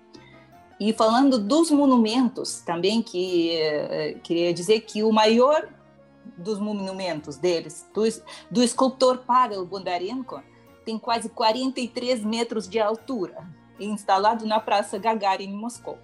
E 0.80 0.92
falando 0.94 1.38
dos 1.38 1.70
monumentos, 1.70 2.62
também 2.62 3.04
que 3.04 3.52
eh, 3.52 4.18
queria 4.24 4.52
dizer 4.52 4.82
que 4.82 5.04
o 5.04 5.12
maior 5.12 5.70
dos 6.38 6.60
monumentos 6.60 7.38
deles, 7.38 7.90
do, 7.94 8.04
do 8.50 8.64
escultor 8.64 9.20
Pavel 9.20 9.66
Bondarenko, 9.66 10.42
tem 10.86 10.98
quase 10.98 11.30
43 11.30 12.24
metros 12.24 12.68
de 12.68 12.80
altura 12.80 13.48
instalado 13.80 14.46
na 14.46 14.60
Praça 14.60 14.98
Gagarin, 14.98 15.46
em 15.46 15.56
Moscou, 15.56 15.98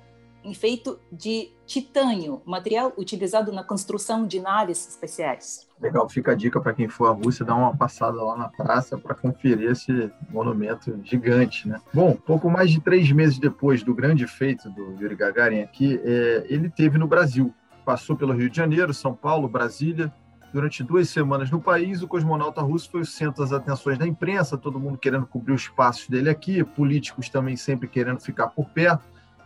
feito 0.54 1.00
de 1.12 1.52
titânio, 1.66 2.42
material 2.46 2.94
utilizado 2.98 3.52
na 3.52 3.64
construção 3.64 4.26
de 4.26 4.40
naves 4.40 4.88
especiais. 4.88 5.68
Legal, 5.80 6.08
fica 6.10 6.32
a 6.32 6.36
dica 6.36 6.60
para 6.62 6.74
quem 6.74 6.88
for 6.88 7.08
à 7.08 7.12
Rússia 7.12 7.46
dar 7.46 7.56
uma 7.56 7.76
passada 7.76 8.24
lá 8.24 8.38
na 8.38 8.48
praça 8.48 8.98
para 8.98 9.14
conferir 9.14 9.70
esse 9.70 10.12
monumento 10.30 10.98
gigante, 11.04 11.68
né? 11.68 11.80
Bom, 11.94 12.16
pouco 12.16 12.50
mais 12.50 12.72
de 12.72 12.80
três 12.80 13.12
meses 13.12 13.38
depois 13.38 13.84
do 13.84 13.94
grande 13.94 14.26
feito 14.26 14.70
do 14.70 14.94
Yuri 15.00 15.16
Gagarin 15.16 15.62
aqui, 15.62 16.00
é, 16.04 16.46
ele 16.48 16.70
teve 16.70 16.98
no 16.98 17.08
Brasil, 17.08 17.54
passou 17.88 18.18
pelo 18.18 18.34
Rio 18.34 18.50
de 18.50 18.58
Janeiro, 18.58 18.94
São 18.94 19.16
Paulo, 19.16 19.48
Brasília, 19.48 20.14
Durante 20.54 20.82
duas 20.82 21.10
semanas 21.10 21.52
no 21.52 21.62
país, 21.62 22.02
o 22.02 22.08
cosmonauta 22.08 22.62
russo 22.62 22.90
foi 22.90 23.02
o 23.02 23.06
centro 23.06 23.44
das 23.44 23.52
atenções 23.52 23.98
da 23.98 24.08
imprensa, 24.08 24.58
todo 24.58 24.80
mundo 24.80 24.98
querendo 24.98 25.28
cobrir 25.28 25.54
os 25.54 25.68
passos 25.68 26.08
dele 26.08 26.30
aqui, 26.30 26.64
políticos 26.64 27.30
também 27.30 27.58
sempre 27.58 27.88
querendo 27.88 28.22
ficar 28.22 28.48
por 28.48 28.70
perto. 28.70 29.04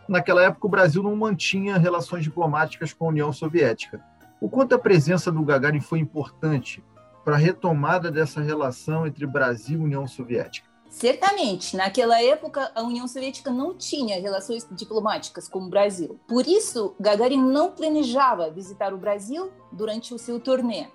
Naquela 0.07 0.43
época, 0.43 0.67
o 0.67 0.69
Brasil 0.69 1.01
não 1.01 1.15
mantinha 1.15 1.77
relações 1.77 2.23
diplomáticas 2.23 2.93
com 2.93 3.05
a 3.05 3.09
União 3.09 3.33
Soviética. 3.33 3.99
O 4.39 4.47
quanto 4.47 4.75
a 4.75 4.79
presença 4.79 5.31
do 5.31 5.43
Gagarin 5.43 5.81
foi 5.81 5.99
importante 5.99 6.83
para 7.25 7.35
a 7.35 7.39
retomada 7.39 8.11
dessa 8.11 8.39
relação 8.39 9.07
entre 9.07 9.25
Brasil 9.25 9.81
e 9.81 9.83
União 9.83 10.05
Soviética? 10.05 10.69
Certamente, 10.91 11.77
naquela 11.77 12.21
época 12.21 12.69
a 12.75 12.81
União 12.83 13.07
Soviética 13.07 13.49
não 13.49 13.73
tinha 13.73 14.19
relações 14.19 14.67
diplomáticas 14.69 15.47
com 15.47 15.59
o 15.59 15.69
Brasil. 15.69 16.19
Por 16.27 16.45
isso, 16.45 16.93
Gagarin 16.99 17.41
não 17.41 17.71
planejava 17.71 18.51
visitar 18.51 18.93
o 18.93 18.97
Brasil 18.97 19.49
durante 19.71 20.13
o 20.13 20.19
seu 20.19 20.37
turnê. 20.37 20.87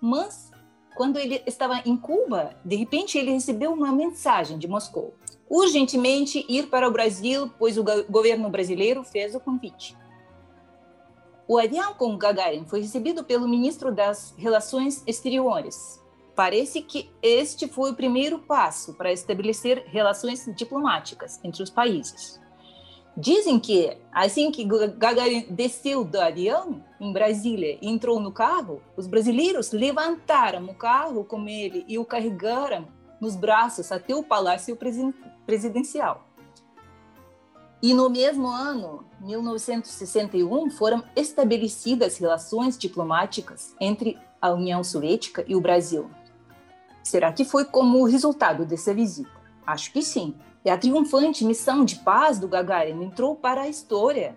Mas, 0.00 0.50
quando 0.96 1.16
ele 1.16 1.40
estava 1.46 1.80
em 1.86 1.96
Cuba, 1.96 2.56
de 2.64 2.74
repente 2.74 3.16
ele 3.16 3.30
recebeu 3.30 3.72
uma 3.72 3.92
mensagem 3.92 4.58
de 4.58 4.66
Moscou: 4.66 5.14
urgentemente 5.48 6.44
ir 6.48 6.66
para 6.66 6.88
o 6.88 6.92
Brasil, 6.92 7.48
pois 7.56 7.78
o 7.78 7.84
governo 8.10 8.50
brasileiro 8.50 9.04
fez 9.04 9.32
o 9.36 9.40
convite. 9.40 9.96
O 11.46 11.56
avião 11.56 11.94
com 11.94 12.18
Gagarin 12.18 12.64
foi 12.66 12.80
recebido 12.80 13.22
pelo 13.22 13.48
ministro 13.48 13.94
das 13.94 14.34
Relações 14.36 15.04
Exteriores, 15.06 15.99
Parece 16.34 16.82
que 16.82 17.10
este 17.22 17.68
foi 17.68 17.90
o 17.90 17.96
primeiro 17.96 18.38
passo 18.38 18.94
para 18.94 19.12
estabelecer 19.12 19.84
relações 19.86 20.48
diplomáticas 20.56 21.40
entre 21.44 21.62
os 21.62 21.70
países. 21.70 22.40
Dizem 23.16 23.58
que, 23.58 23.98
assim 24.12 24.50
que 24.50 24.64
Gagarin 24.64 25.46
desceu 25.50 26.04
do 26.04 26.18
avião 26.18 26.82
em 26.98 27.12
Brasília 27.12 27.76
e 27.82 27.88
entrou 27.88 28.20
no 28.20 28.32
carro, 28.32 28.80
os 28.96 29.06
brasileiros 29.06 29.72
levantaram 29.72 30.64
o 30.66 30.74
carro 30.74 31.24
com 31.24 31.46
ele 31.48 31.84
e 31.88 31.98
o 31.98 32.04
carregaram 32.04 32.88
nos 33.20 33.36
braços 33.36 33.92
até 33.92 34.14
o 34.14 34.22
palácio 34.22 34.78
presidencial. 35.44 36.26
E 37.82 37.92
no 37.92 38.08
mesmo 38.08 38.46
ano, 38.46 39.04
1961, 39.20 40.70
foram 40.70 41.02
estabelecidas 41.16 42.18
relações 42.18 42.78
diplomáticas 42.78 43.74
entre 43.80 44.18
a 44.40 44.52
União 44.52 44.84
Soviética 44.84 45.44
e 45.46 45.56
o 45.56 45.60
Brasil. 45.60 46.10
Será 47.02 47.32
que 47.32 47.44
foi 47.44 47.64
como 47.64 48.04
resultado 48.04 48.64
dessa 48.64 48.92
visita? 48.94 49.30
Acho 49.66 49.92
que 49.92 50.02
sim. 50.02 50.34
E 50.64 50.70
a 50.70 50.76
triunfante 50.76 51.44
missão 51.44 51.84
de 51.84 51.96
paz 51.96 52.38
do 52.38 52.48
Gagarin 52.48 53.02
entrou 53.02 53.34
para 53.34 53.62
a 53.62 53.68
história. 53.68 54.36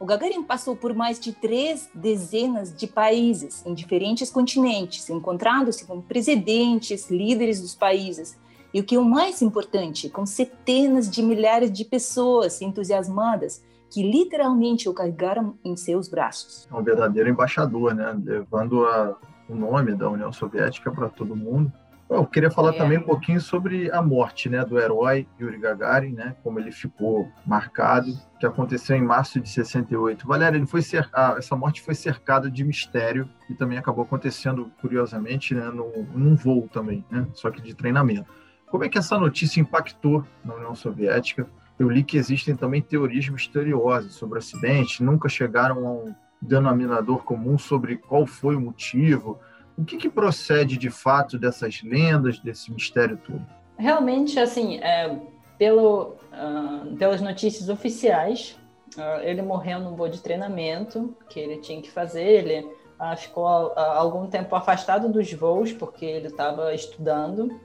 O 0.00 0.06
Gagarin 0.06 0.42
passou 0.42 0.74
por 0.74 0.94
mais 0.94 1.20
de 1.20 1.32
três 1.32 1.88
dezenas 1.94 2.74
de 2.74 2.86
países 2.86 3.64
em 3.64 3.74
diferentes 3.74 4.30
continentes, 4.30 5.08
encontrando-se 5.10 5.84
com 5.84 6.00
presidentes, 6.00 7.08
líderes 7.10 7.60
dos 7.60 7.74
países 7.74 8.36
e 8.74 8.80
o 8.80 8.84
que 8.84 8.96
é 8.96 8.98
o 8.98 9.04
mais 9.04 9.42
importante, 9.42 10.08
com 10.08 10.24
centenas 10.24 11.10
de 11.10 11.22
milhares 11.22 11.70
de 11.70 11.84
pessoas 11.84 12.60
entusiasmadas 12.62 13.62
que 13.90 14.02
literalmente 14.02 14.88
o 14.88 14.94
carregaram 14.94 15.54
em 15.62 15.76
seus 15.76 16.08
braços. 16.08 16.66
É 16.72 16.74
um 16.74 16.82
verdadeiro 16.82 17.28
embaixador, 17.28 17.94
né? 17.94 18.18
Levando 18.24 18.86
a, 18.86 19.14
o 19.48 19.54
nome 19.54 19.94
da 19.94 20.08
União 20.08 20.32
Soviética 20.32 20.90
para 20.90 21.10
todo 21.10 21.36
mundo. 21.36 21.70
Eu 22.14 22.26
queria 22.26 22.50
falar 22.50 22.74
é. 22.74 22.78
também 22.78 22.98
um 22.98 23.02
pouquinho 23.02 23.40
sobre 23.40 23.90
a 23.90 24.02
morte 24.02 24.48
né, 24.48 24.62
do 24.64 24.78
herói 24.78 25.26
Yuri 25.40 25.58
Gagarin, 25.58 26.12
né, 26.12 26.36
como 26.42 26.58
ele 26.58 26.70
ficou 26.70 27.26
marcado, 27.46 28.12
que 28.38 28.44
aconteceu 28.44 28.96
em 28.96 29.02
março 29.02 29.40
de 29.40 29.48
68. 29.48 30.26
Valéria, 30.26 30.58
ele 30.58 30.66
foi 30.66 30.82
cercado, 30.82 31.38
essa 31.38 31.56
morte 31.56 31.80
foi 31.80 31.94
cercada 31.94 32.50
de 32.50 32.62
mistério 32.62 33.28
e 33.48 33.54
também 33.54 33.78
acabou 33.78 34.04
acontecendo, 34.04 34.70
curiosamente, 34.80 35.54
né, 35.54 35.64
no, 35.70 35.90
num 36.14 36.34
voo 36.34 36.68
também, 36.70 37.02
né, 37.10 37.26
só 37.32 37.50
que 37.50 37.62
de 37.62 37.74
treinamento. 37.74 38.30
Como 38.66 38.84
é 38.84 38.88
que 38.88 38.98
essa 38.98 39.18
notícia 39.18 39.60
impactou 39.60 40.24
na 40.44 40.54
União 40.54 40.74
Soviética? 40.74 41.46
Eu 41.78 41.88
li 41.88 42.02
que 42.02 42.18
existem 42.18 42.54
também 42.54 42.82
teorias 42.82 43.28
misteriosas 43.28 44.12
sobre 44.12 44.36
o 44.36 44.38
acidente, 44.38 45.02
nunca 45.02 45.28
chegaram 45.28 45.86
a 45.86 45.92
um 45.92 46.14
denominador 46.42 47.22
comum 47.22 47.56
sobre 47.56 47.96
qual 47.96 48.26
foi 48.26 48.56
o 48.56 48.60
motivo, 48.60 49.38
o 49.76 49.84
que, 49.84 49.96
que 49.96 50.08
procede 50.08 50.76
de 50.76 50.90
fato 50.90 51.38
dessas 51.38 51.82
lendas, 51.82 52.38
desse 52.38 52.70
mistério 52.72 53.16
todo? 53.16 53.44
Realmente, 53.76 54.38
assim, 54.38 54.78
é, 54.78 55.18
pelo, 55.58 56.16
uh, 56.32 56.96
pelas 56.96 57.20
notícias 57.20 57.68
oficiais, 57.68 58.58
uh, 58.96 59.22
ele 59.22 59.42
morreu 59.42 59.80
num 59.80 59.94
voo 59.94 60.08
de 60.08 60.20
treinamento 60.20 61.16
que 61.28 61.40
ele 61.40 61.58
tinha 61.58 61.80
que 61.80 61.90
fazer. 61.90 62.24
Ele 62.24 62.66
uh, 63.00 63.16
ficou 63.16 63.46
algum 63.46 64.26
tempo 64.26 64.54
afastado 64.54 65.08
dos 65.08 65.32
voos 65.32 65.72
porque 65.72 66.04
ele 66.04 66.28
estava 66.28 66.74
estudando 66.74 67.60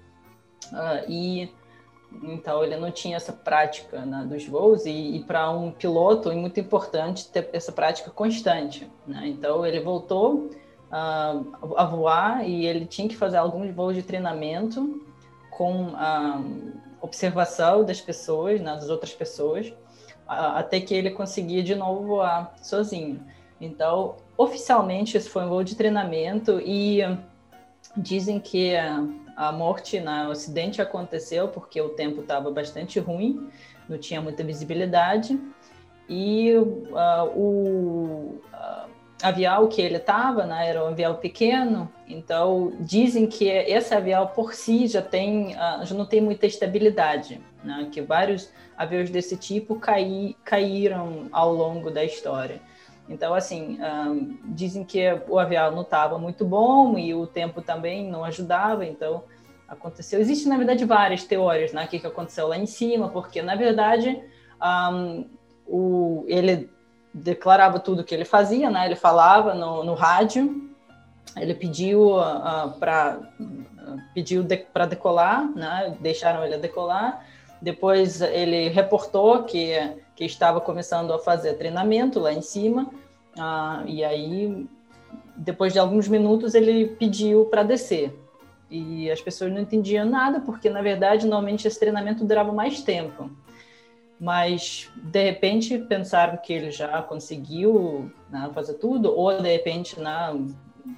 e 1.07 1.49
então 2.23 2.63
ele 2.63 2.77
não 2.77 2.89
tinha 2.89 3.17
essa 3.17 3.33
prática 3.33 4.05
né, 4.05 4.25
dos 4.29 4.45
voos 4.47 4.85
e, 4.85 5.17
e 5.17 5.23
para 5.23 5.49
um 5.51 5.71
piloto 5.71 6.31
é 6.31 6.35
muito 6.35 6.59
importante 6.59 7.29
ter 7.29 7.49
essa 7.53 7.71
prática 7.71 8.09
constante. 8.09 8.89
Né? 9.05 9.27
Então 9.27 9.65
ele 9.65 9.79
voltou 9.79 10.49
uh, 10.91 11.75
a 11.75 11.85
voar 11.85 12.47
e 12.47 12.65
ele 12.65 12.85
tinha 12.85 13.07
que 13.07 13.15
fazer 13.15 13.37
alguns 13.37 13.73
voos 13.73 13.95
de 13.95 14.03
treinamento 14.03 15.01
com 15.51 15.87
uh, 15.87 16.73
observação 17.01 17.83
das 17.83 18.01
pessoas, 18.01 18.61
né, 18.61 18.73
das 18.75 18.89
outras 18.89 19.13
pessoas, 19.13 19.73
até 20.27 20.81
que 20.81 20.93
ele 20.93 21.11
conseguia 21.11 21.63
de 21.63 21.73
novo 21.73 22.05
voar 22.05 22.53
sozinho. 22.61 23.23
Então, 23.61 24.17
oficialmente, 24.37 25.15
esse 25.15 25.29
foi 25.29 25.43
um 25.43 25.49
voo 25.49 25.63
de 25.63 25.75
treinamento 25.75 26.59
e 26.59 26.99
dizem 27.95 28.39
que 28.39 28.75
a, 28.75 29.03
a 29.35 29.51
morte 29.51 29.99
no 29.99 30.31
acidente 30.31 30.81
aconteceu 30.81 31.47
porque 31.47 31.79
o 31.81 31.89
tempo 31.89 32.21
estava 32.21 32.51
bastante 32.51 32.99
ruim, 32.99 33.49
não 33.87 33.97
tinha 33.97 34.21
muita 34.21 34.43
visibilidade 34.43 35.39
e 36.09 36.55
uh, 36.55 37.23
o 37.35 38.39
uh, 38.53 38.96
avião 39.21 39.67
que 39.67 39.81
ele 39.81 39.97
estava 39.97 40.45
né, 40.45 40.69
era 40.69 40.83
um 40.83 40.89
avião 40.89 41.15
pequeno, 41.15 41.91
então 42.07 42.73
dizem 42.79 43.27
que 43.27 43.47
esse 43.47 43.93
avião 43.93 44.27
por 44.27 44.53
si 44.53 44.87
já 44.87 45.01
tem 45.01 45.55
uh, 45.55 45.85
já 45.85 45.95
não 45.95 46.05
tem 46.05 46.21
muita 46.21 46.45
estabilidade, 46.45 47.41
né, 47.63 47.89
que 47.91 48.01
vários 48.01 48.51
aviões 48.77 49.09
desse 49.09 49.35
tipo 49.35 49.75
caí, 49.79 50.35
caíram 50.43 51.27
ao 51.31 51.51
longo 51.51 51.89
da 51.89 52.03
história. 52.03 52.61
Então, 53.09 53.33
assim, 53.33 53.79
um, 53.81 54.37
dizem 54.53 54.83
que 54.83 55.01
o 55.27 55.39
avião 55.39 55.71
não 55.71 55.81
estava 55.81 56.19
muito 56.19 56.45
bom 56.45 56.97
e 56.97 57.13
o 57.13 57.25
tempo 57.25 57.61
também 57.61 58.07
não 58.07 58.23
ajudava, 58.23 58.85
então 58.85 59.23
aconteceu. 59.67 60.19
Existem, 60.19 60.49
na 60.49 60.57
verdade, 60.57 60.85
várias 60.85 61.23
teorias, 61.23 61.73
né, 61.73 61.85
o 61.85 61.87
que, 61.87 61.99
que 61.99 62.07
aconteceu 62.07 62.47
lá 62.47 62.57
em 62.57 62.65
cima, 62.65 63.09
porque, 63.09 63.41
na 63.41 63.55
verdade, 63.55 64.21
um, 64.61 65.25
o, 65.65 66.25
ele 66.27 66.69
declarava 67.17 67.79
tudo 67.79 68.03
que 68.03 68.13
ele 68.13 68.25
fazia, 68.25 68.69
né, 68.69 68.85
ele 68.85 68.95
falava 68.95 69.53
no, 69.53 69.83
no 69.83 69.93
rádio, 69.93 70.69
ele 71.35 71.53
pediu 71.53 72.17
uh, 72.17 72.71
para 72.79 73.19
uh, 73.39 73.97
pediu 74.13 74.43
de, 74.43 74.57
para 74.57 74.85
decolar, 74.85 75.49
né, 75.55 75.95
deixaram 75.99 76.43
ele 76.45 76.57
decolar, 76.57 77.25
depois 77.61 78.21
ele 78.21 78.69
reportou 78.69 79.43
que, 79.43 79.73
que 80.15 80.25
estava 80.25 80.61
começando 80.61 81.11
a 81.11 81.19
fazer 81.19 81.53
treinamento 81.53 82.19
lá 82.19 82.31
em 82.31 82.41
cima, 82.41 82.89
ah, 83.39 83.83
e 83.85 84.03
aí, 84.03 84.67
depois 85.35 85.71
de 85.73 85.79
alguns 85.79 86.07
minutos, 86.07 86.55
ele 86.55 86.87
pediu 86.87 87.45
para 87.45 87.63
descer. 87.63 88.17
E 88.69 89.09
as 89.09 89.21
pessoas 89.21 89.51
não 89.51 89.61
entendiam 89.61 90.05
nada, 90.05 90.41
porque 90.41 90.69
na 90.69 90.81
verdade, 90.81 91.25
normalmente 91.25 91.67
esse 91.67 91.79
treinamento 91.79 92.25
durava 92.25 92.51
mais 92.51 92.81
tempo. 92.81 93.29
Mas 94.19 94.89
de 94.95 95.23
repente 95.23 95.77
pensaram 95.77 96.37
que 96.37 96.51
ele 96.51 96.71
já 96.71 97.01
conseguiu 97.03 98.11
né, 98.29 98.49
fazer 98.53 98.75
tudo, 98.75 99.15
ou 99.15 99.41
de 99.41 99.51
repente 99.51 99.99
né, 99.99 100.35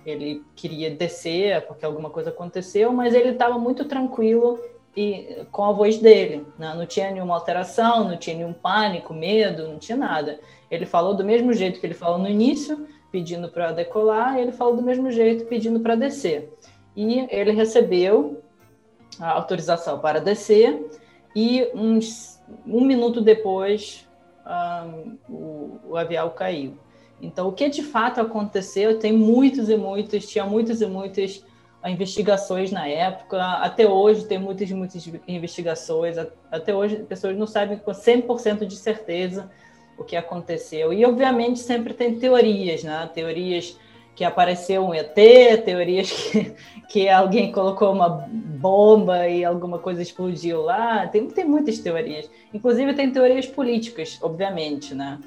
ele 0.05 0.43
queria 0.55 0.89
descer 0.91 1.65
porque 1.67 1.85
alguma 1.85 2.09
coisa 2.09 2.29
aconteceu, 2.29 2.93
mas 2.93 3.13
ele 3.13 3.29
estava 3.29 3.57
muito 3.57 3.85
tranquilo 3.85 4.59
e 4.95 5.45
com 5.51 5.63
a 5.63 5.71
voz 5.71 5.97
dele, 5.97 6.45
né? 6.57 6.73
não 6.75 6.85
tinha 6.85 7.11
nenhuma 7.11 7.35
alteração, 7.35 8.09
não 8.09 8.17
tinha 8.17 8.35
nenhum 8.35 8.53
pânico, 8.53 9.13
medo, 9.13 9.67
não 9.67 9.77
tinha 9.77 9.97
nada. 9.97 10.39
Ele 10.69 10.85
falou 10.85 11.13
do 11.13 11.23
mesmo 11.23 11.53
jeito 11.53 11.79
que 11.79 11.85
ele 11.85 11.93
falou 11.93 12.17
no 12.17 12.27
início, 12.27 12.87
pedindo 13.11 13.49
para 13.49 13.71
decolar, 13.71 14.37
ele 14.37 14.51
falou 14.51 14.75
do 14.75 14.81
mesmo 14.81 15.11
jeito, 15.11 15.45
pedindo 15.45 15.79
para 15.79 15.95
descer. 15.95 16.53
E 16.95 17.27
ele 17.29 17.51
recebeu 17.51 18.41
a 19.19 19.31
autorização 19.31 19.99
para 19.99 20.19
descer, 20.19 20.89
e 21.35 21.69
uns, 21.73 22.38
um 22.65 22.81
minuto 22.81 23.21
depois 23.21 24.07
um, 24.45 25.17
o, 25.29 25.79
o 25.89 25.97
avião 25.97 26.29
caiu. 26.29 26.77
Então, 27.21 27.49
o 27.49 27.51
que 27.51 27.67
de 27.69 27.83
fato 27.83 28.21
aconteceu, 28.21 28.97
tem 28.97 29.11
muitos 29.11 29.69
e 29.69 29.75
muitos, 29.75 30.27
tinha 30.27 30.45
muitos 30.45 30.81
e 30.81 30.85
muitos 30.85 31.43
investigações 31.85 32.71
na 32.71 32.87
época. 32.87 33.41
Até 33.41 33.87
hoje 33.87 34.25
tem 34.25 34.39
muitas 34.39 34.69
e 34.69 34.73
muitas 34.73 35.09
investigações. 35.27 36.17
Até 36.51 36.73
hoje 36.73 36.97
pessoas 36.97 37.37
não 37.37 37.47
sabem 37.47 37.77
com 37.77 37.91
100% 37.91 38.65
de 38.65 38.75
certeza 38.75 39.49
o 39.97 40.03
que 40.03 40.15
aconteceu. 40.15 40.93
E 40.93 41.05
obviamente 41.05 41.59
sempre 41.59 41.93
tem 41.93 42.17
teorias, 42.17 42.83
né? 42.83 43.09
Teorias 43.13 43.77
que 44.15 44.23
apareceu 44.23 44.85
um 44.85 44.93
ET, 44.93 45.13
teorias 45.63 46.11
que, 46.11 46.53
que 46.89 47.07
alguém 47.07 47.51
colocou 47.51 47.93
uma 47.93 48.09
bomba 48.09 49.27
e 49.27 49.45
alguma 49.45 49.77
coisa 49.77 50.01
explodiu 50.01 50.63
lá. 50.63 51.07
Tem, 51.07 51.27
tem 51.27 51.45
muitas 51.45 51.77
teorias. 51.77 52.29
Inclusive 52.51 52.95
tem 52.95 53.11
teorias 53.11 53.45
políticas, 53.45 54.17
obviamente, 54.21 54.95
né? 54.95 55.19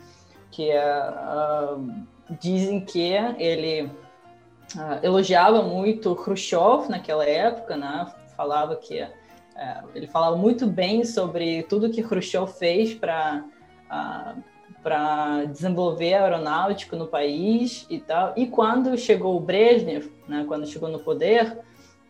Que 0.51 0.71
uh, 0.73 2.05
dizem 2.41 2.81
que 2.81 3.13
ele 3.39 3.83
uh, 3.85 4.99
elogiava 5.05 5.63
muito 5.63 6.17
Khrushchev 6.17 6.89
naquela 6.91 7.25
época, 7.25 7.77
né? 7.77 8.13
Falava 8.37 8.75
que 8.75 9.01
uh, 9.01 9.89
ele 9.95 10.09
falava 10.09 10.37
muito 10.37 10.67
bem 10.67 11.05
sobre 11.05 11.63
tudo 11.63 11.91
que 11.91 12.03
Khrushchev 12.03 12.49
fez 12.49 12.93
para 12.93 13.45
uh, 13.89 14.43
para 14.83 15.45
desenvolver 15.45 16.15
a 16.15 16.25
aeronáutica 16.25 16.97
no 16.97 17.07
país 17.07 17.87
e 17.89 18.01
tal. 18.01 18.33
E 18.37 18.47
quando 18.47 18.97
chegou 18.99 19.37
o 19.37 19.41
Brezhnev, 19.41 20.11
né, 20.27 20.45
quando 20.47 20.67
chegou 20.67 20.89
no 20.89 20.99
poder, 20.99 21.59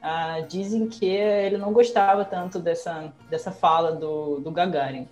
uh, 0.02 0.46
dizem 0.48 0.88
que 0.88 1.04
ele 1.04 1.58
não 1.58 1.72
gostava 1.72 2.24
tanto 2.24 2.58
dessa, 2.58 3.12
dessa 3.28 3.52
fala 3.52 3.92
do, 3.92 4.40
do 4.40 4.50
Gagarin. 4.50 5.08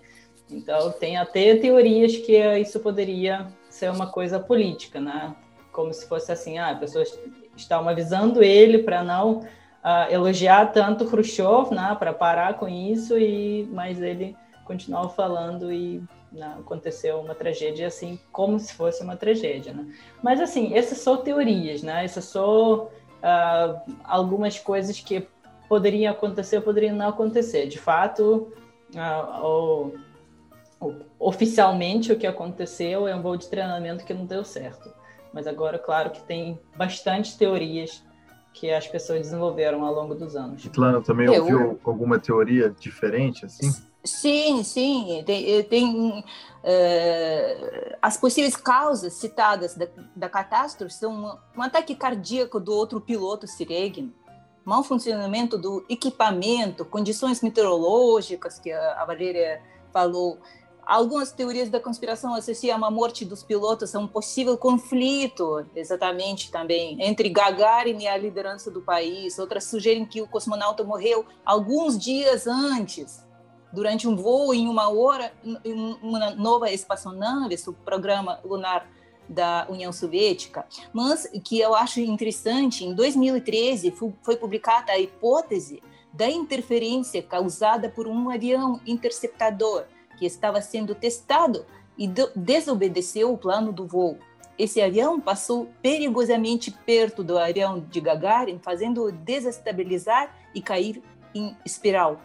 Então, 0.49 0.91
tem 0.91 1.17
até 1.17 1.55
teorias 1.55 2.17
que 2.17 2.37
isso 2.59 2.79
poderia 2.79 3.47
ser 3.69 3.89
uma 3.89 4.07
coisa 4.07 4.37
política, 4.37 4.99
né? 4.99 5.33
Como 5.71 5.93
se 5.93 6.05
fosse 6.05 6.29
assim, 6.29 6.57
ah, 6.57 6.75
pessoas 6.75 7.17
estavam 7.55 7.87
avisando 7.87 8.43
ele 8.43 8.79
para 8.79 9.01
não 9.01 9.39
uh, 9.39 10.11
elogiar 10.11 10.73
tanto 10.73 11.05
Khrushchev, 11.05 11.73
né, 11.73 11.95
para 11.97 12.13
parar 12.13 12.55
com 12.55 12.67
isso, 12.67 13.17
e 13.17 13.67
mas 13.71 14.01
ele 14.01 14.35
continuava 14.65 15.09
falando 15.09 15.71
e 15.71 16.03
né, 16.31 16.55
aconteceu 16.59 17.19
uma 17.19 17.35
tragédia 17.35 17.87
assim, 17.87 18.19
como 18.31 18.59
se 18.59 18.73
fosse 18.73 19.03
uma 19.03 19.15
tragédia. 19.15 19.73
Né? 19.73 19.93
Mas 20.23 20.39
assim, 20.39 20.73
essas 20.73 20.99
são 20.99 21.17
teorias, 21.17 21.83
né? 21.83 22.05
essas 22.05 22.25
são 22.25 22.83
uh, 22.85 23.93
algumas 24.03 24.57
coisas 24.57 24.99
que 24.99 25.27
poderiam 25.67 26.11
acontecer 26.11 26.57
ou 26.57 26.63
poderiam 26.63 26.95
não 26.95 27.09
acontecer. 27.09 27.67
De 27.67 27.79
fato, 27.79 28.51
uh, 28.95 29.45
o, 29.45 29.93
o, 30.79 30.95
oficialmente 31.19 32.11
o 32.11 32.17
que 32.17 32.27
aconteceu 32.27 33.07
é 33.07 33.15
um 33.15 33.21
voo 33.21 33.37
de 33.37 33.49
treinamento 33.49 34.05
que 34.05 34.13
não 34.13 34.25
deu 34.25 34.43
certo. 34.43 34.93
Mas 35.33 35.47
agora, 35.47 35.79
claro 35.79 36.09
que 36.09 36.21
tem 36.23 36.59
bastante 36.75 37.37
teorias 37.37 38.03
que 38.53 38.69
as 38.69 38.85
pessoas 38.87 39.21
desenvolveram 39.21 39.85
ao 39.85 39.93
longo 39.93 40.13
dos 40.13 40.35
anos. 40.35 40.67
Claro, 40.73 41.01
também 41.01 41.33
Eu... 41.33 41.43
ouviu 41.43 41.79
alguma 41.85 42.19
teoria 42.19 42.69
diferente 42.69 43.45
assim? 43.45 43.71
Sim, 44.03 44.63
sim, 44.63 45.23
tem, 45.25 45.59
eh, 45.59 45.63
tem 45.63 46.19
uh, 46.19 47.97
as 48.01 48.17
possíveis 48.17 48.55
causas 48.55 49.13
citadas 49.13 49.75
da, 49.75 49.87
da 50.15 50.27
catástrofe 50.27 50.95
são 50.95 51.39
um 51.55 51.61
ataque 51.61 51.93
cardíaco 51.95 52.59
do 52.59 52.73
outro 52.73 52.99
piloto 52.99 53.45
Siregen, 53.45 54.11
mau 54.65 54.83
funcionamento 54.83 55.55
do 55.55 55.85
equipamento, 55.87 56.83
condições 56.83 57.41
meteorológicas 57.41 58.57
que 58.57 58.71
a, 58.71 59.03
a 59.03 59.05
Valéria 59.05 59.61
falou, 59.93 60.39
Algumas 60.85 61.31
teorias 61.31 61.69
da 61.69 61.79
conspiração 61.79 62.33
associam 62.33 62.83
a 62.83 62.91
morte 62.91 63.23
dos 63.23 63.43
pilotos 63.43 63.93
a 63.93 63.99
um 63.99 64.07
possível 64.07 64.57
conflito, 64.57 65.65
exatamente 65.75 66.51
também, 66.51 66.97
entre 66.99 67.29
Gagarin 67.29 67.99
e 67.99 68.07
a 68.07 68.17
liderança 68.17 68.71
do 68.71 68.81
país. 68.81 69.37
Outras 69.37 69.65
sugerem 69.65 70.05
que 70.05 70.21
o 70.21 70.27
cosmonauta 70.27 70.83
morreu 70.83 71.25
alguns 71.45 71.97
dias 71.97 72.47
antes, 72.47 73.23
durante 73.71 74.07
um 74.07 74.15
voo 74.15 74.53
em 74.53 74.67
uma 74.67 74.89
hora, 74.89 75.31
em 75.63 75.97
uma 76.01 76.31
nova 76.31 76.71
espaçonave, 76.71 77.55
o 77.67 77.73
programa 77.73 78.39
lunar 78.43 78.87
da 79.27 79.65
União 79.69 79.91
Soviética. 79.91 80.65
Mas 80.91 81.27
que 81.43 81.59
eu 81.59 81.73
acho 81.73 81.99
interessante, 82.01 82.83
em 82.83 82.93
2013 82.93 83.93
foi 84.21 84.35
publicada 84.35 84.91
a 84.91 84.99
hipótese 84.99 85.81
da 86.13 86.29
interferência 86.29 87.23
causada 87.23 87.89
por 87.89 88.07
um 88.07 88.29
avião 88.29 88.81
interceptador 88.85 89.85
que 90.17 90.25
estava 90.25 90.61
sendo 90.61 90.93
testado 90.93 91.65
e 91.97 92.07
desobedeceu 92.35 93.31
o 93.31 93.37
plano 93.37 93.71
do 93.71 93.87
voo. 93.87 94.17
Esse 94.57 94.81
avião 94.81 95.19
passou 95.19 95.69
perigosamente 95.81 96.69
perto 96.69 97.23
do 97.23 97.37
avião 97.37 97.79
de 97.79 98.01
Gagarin, 98.01 98.59
fazendo-o 98.61 99.11
desestabilizar 99.11 100.35
e 100.53 100.61
cair 100.61 101.01
em 101.33 101.55
espiral. 101.65 102.19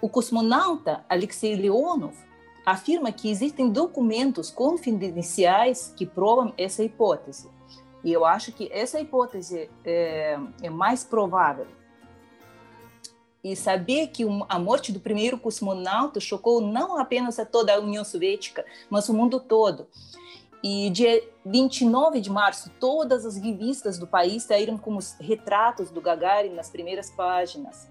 O 0.00 0.08
cosmonauta 0.08 1.04
Alexei 1.08 1.56
Leonov 1.56 2.14
afirma 2.64 3.10
que 3.10 3.30
existem 3.30 3.70
documentos 3.70 4.50
confidenciais 4.50 5.92
que 5.96 6.06
provam 6.06 6.52
essa 6.56 6.84
hipótese. 6.84 7.48
E 8.04 8.12
eu 8.12 8.24
acho 8.24 8.52
que 8.52 8.70
essa 8.72 9.00
hipótese 9.00 9.68
é, 9.84 10.38
é 10.62 10.70
mais 10.70 11.02
provável 11.02 11.66
e 13.42 13.54
saber 13.56 14.08
que 14.08 14.24
a 14.48 14.58
morte 14.58 14.92
do 14.92 15.00
primeiro 15.00 15.38
cosmonauta 15.38 16.20
chocou 16.20 16.60
não 16.60 16.98
apenas 16.98 17.38
a 17.38 17.46
toda 17.46 17.74
a 17.74 17.80
União 17.80 18.04
Soviética, 18.04 18.64
mas 18.90 19.08
o 19.08 19.14
mundo 19.14 19.40
todo. 19.40 19.86
E 20.62 20.90
dia 20.90 21.22
29 21.46 22.20
de 22.20 22.30
março, 22.30 22.70
todas 22.80 23.24
as 23.24 23.36
revistas 23.36 23.96
do 23.96 24.06
país 24.06 24.42
saíram 24.42 24.76
com 24.76 24.96
os 24.96 25.16
retratos 25.20 25.90
do 25.90 26.00
Gagarin 26.00 26.50
nas 26.50 26.68
primeiras 26.68 27.10
páginas. 27.10 27.88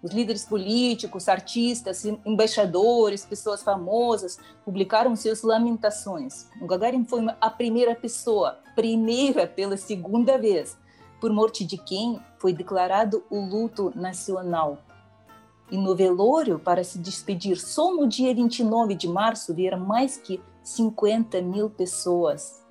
Os 0.00 0.12
líderes 0.12 0.44
políticos, 0.44 1.28
artistas, 1.28 2.04
embaixadores, 2.24 3.24
pessoas 3.24 3.62
famosas 3.62 4.38
publicaram 4.64 5.16
suas 5.16 5.42
lamentações. 5.42 6.48
O 6.60 6.66
Gagarin 6.66 7.04
foi 7.04 7.26
a 7.40 7.50
primeira 7.50 7.96
pessoa, 7.96 8.58
primeira 8.76 9.46
pela 9.46 9.76
segunda 9.76 10.38
vez, 10.38 10.76
por 11.20 11.32
morte 11.32 11.64
de 11.64 11.76
quem 11.76 12.20
foi 12.38 12.52
declarado 12.52 13.24
o 13.28 13.40
luto 13.40 13.92
nacional. 13.96 14.78
E 15.70 15.76
no 15.76 15.96
velório, 15.96 16.60
para 16.60 16.84
se 16.84 16.98
despedir, 16.98 17.58
só 17.58 17.92
no 17.92 18.06
dia 18.06 18.32
29 18.32 18.94
de 18.94 19.08
março 19.08 19.52
vieram 19.52 19.80
mais 19.80 20.16
que 20.16 20.40
50 20.62 21.42
mil 21.42 21.68
pessoas. 21.68 22.64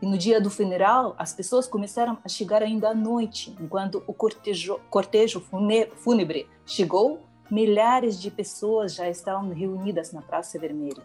E 0.00 0.06
no 0.06 0.16
dia 0.16 0.40
do 0.40 0.48
funeral, 0.48 1.14
as 1.18 1.32
pessoas 1.32 1.66
começaram 1.66 2.18
a 2.24 2.28
chegar 2.28 2.62
ainda 2.62 2.90
à 2.90 2.94
noite. 2.94 3.56
Enquanto 3.60 4.02
o 4.06 4.14
cortejo, 4.14 4.80
cortejo 4.88 5.40
fúnebre 5.40 6.48
chegou, 6.64 7.20
milhares 7.50 8.20
de 8.20 8.30
pessoas 8.30 8.94
já 8.94 9.08
estavam 9.08 9.52
reunidas 9.52 10.12
na 10.12 10.22
Praça 10.22 10.58
Vermelha. 10.58 11.02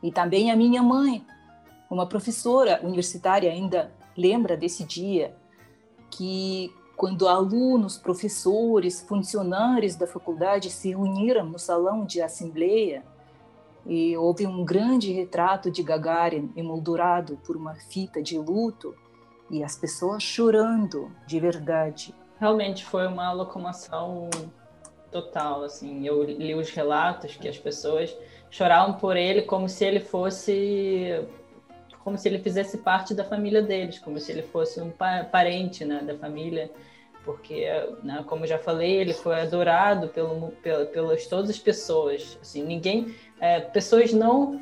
E 0.00 0.12
também 0.12 0.50
a 0.50 0.56
minha 0.56 0.82
mãe, 0.82 1.26
uma 1.90 2.06
professora 2.06 2.80
universitária, 2.84 3.50
ainda 3.50 3.92
lembra 4.16 4.56
desse 4.56 4.84
dia 4.84 5.34
que 6.10 6.72
quando 6.96 7.28
alunos, 7.28 7.96
professores, 7.96 9.00
funcionários 9.00 9.96
da 9.96 10.06
faculdade 10.06 10.70
se 10.70 10.90
reuniram 10.90 11.46
no 11.46 11.58
salão 11.58 12.04
de 12.04 12.20
assembleia 12.20 13.04
e 13.86 14.16
houve 14.16 14.46
um 14.46 14.64
grande 14.64 15.12
retrato 15.12 15.70
de 15.70 15.82
Gagarin 15.82 16.52
emoldurado 16.56 17.38
por 17.46 17.56
uma 17.56 17.74
fita 17.74 18.22
de 18.22 18.38
luto 18.38 18.94
e 19.50 19.62
as 19.64 19.76
pessoas 19.76 20.22
chorando 20.22 21.10
de 21.26 21.40
verdade. 21.40 22.14
Realmente 22.38 22.84
foi 22.84 23.06
uma 23.06 23.32
locomoção 23.32 24.28
total, 25.10 25.64
assim. 25.64 26.06
Eu 26.06 26.22
li 26.22 26.54
os 26.54 26.70
relatos 26.70 27.36
que 27.36 27.48
as 27.48 27.58
pessoas 27.58 28.16
choravam 28.50 28.94
por 28.94 29.16
ele 29.16 29.42
como 29.42 29.68
se 29.68 29.84
ele 29.84 30.00
fosse 30.00 31.26
como 32.04 32.16
se 32.16 32.26
ele 32.26 32.38
fizesse 32.38 32.78
parte 32.78 33.12
da 33.12 33.22
família 33.22 33.60
deles, 33.60 33.98
como 33.98 34.18
se 34.18 34.32
ele 34.32 34.40
fosse 34.40 34.80
um 34.80 34.90
parente 34.90 35.84
né, 35.84 36.00
da 36.02 36.16
família, 36.16 36.70
porque, 37.22 37.66
né, 38.02 38.24
como 38.26 38.44
eu 38.44 38.48
já 38.48 38.58
falei, 38.58 38.96
ele 38.96 39.12
foi 39.12 39.38
adorado 39.38 40.08
pelo, 40.08 40.48
pelo, 40.62 40.86
pelas 40.86 41.26
todas 41.26 41.50
as 41.50 41.58
pessoas. 41.58 42.38
Assim, 42.40 42.64
ninguém 42.64 43.14
é, 43.40 43.60
pessoas 43.60 44.12
não, 44.12 44.60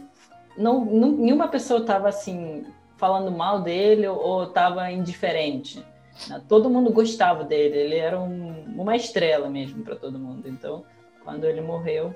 não, 0.57 0.85
não 0.85 1.13
nenhuma 1.13 1.49
pessoa 1.49 1.81
estava 1.81 2.09
assim 2.09 2.67
falando 2.97 3.31
mal 3.31 3.63
dele 3.63 4.07
ou 4.09 4.45
estava 4.45 4.91
indiferente. 4.91 5.85
Né? 6.29 6.43
Todo 6.49 6.71
mundo 6.71 6.93
gostava 6.93 7.45
dele, 7.45 7.77
ele 7.77 7.97
era 7.97 8.19
um, 8.19 8.65
uma 8.77 8.97
estrela 8.97 9.49
mesmo 9.49 9.83
para 9.83 9.97
todo 9.97 10.19
mundo. 10.19 10.49
Então, 10.49 10.85
quando 11.23 11.45
ele 11.45 11.61
morreu, 11.61 12.15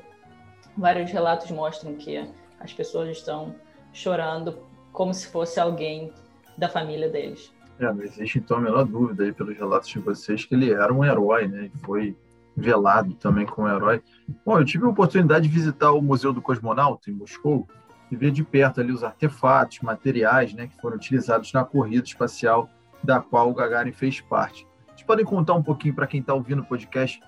vários 0.76 1.10
relatos 1.10 1.50
mostram 1.50 1.94
que 1.94 2.24
as 2.58 2.72
pessoas 2.72 3.10
estão 3.10 3.54
chorando 3.92 4.58
como 4.92 5.12
se 5.12 5.26
fosse 5.26 5.60
alguém 5.60 6.12
da 6.56 6.68
família 6.68 7.08
deles. 7.08 7.52
É, 7.78 7.92
não 7.92 8.02
existe 8.02 8.38
então 8.38 8.58
a 8.58 8.60
menor 8.60 8.84
dúvida 8.84 9.24
aí 9.24 9.32
pelos 9.32 9.56
relatos 9.56 9.88
de 9.88 9.98
vocês 9.98 10.44
que 10.44 10.54
ele 10.54 10.72
era 10.72 10.92
um 10.92 11.04
herói, 11.04 11.48
né? 11.48 11.70
E 11.74 11.78
foi 11.78 12.16
velado 12.60 13.14
também 13.14 13.46
como 13.46 13.68
herói. 13.68 14.02
Bom, 14.44 14.58
eu 14.58 14.64
tive 14.64 14.84
a 14.84 14.88
oportunidade 14.88 15.48
de 15.48 15.54
visitar 15.54 15.92
o 15.92 16.02
Museu 16.02 16.32
do 16.32 16.42
Cosmonauta 16.42 17.10
em 17.10 17.14
Moscou 17.14 17.66
e 18.10 18.16
ver 18.16 18.30
de 18.30 18.44
perto 18.44 18.80
ali 18.80 18.92
os 18.92 19.02
artefatos, 19.02 19.80
materiais, 19.80 20.52
né, 20.52 20.66
que 20.66 20.80
foram 20.80 20.96
utilizados 20.96 21.52
na 21.52 21.64
corrida 21.64 22.04
espacial 22.04 22.68
da 23.02 23.20
qual 23.20 23.50
o 23.50 23.54
Gagarin 23.54 23.92
fez 23.92 24.20
parte. 24.20 24.66
Vocês 24.88 25.02
podem 25.02 25.24
contar 25.24 25.54
um 25.54 25.62
pouquinho 25.62 25.94
para 25.94 26.06
quem 26.06 26.20
está 26.20 26.34
ouvindo 26.34 26.60
o 26.62 26.64
podcast 26.64 27.20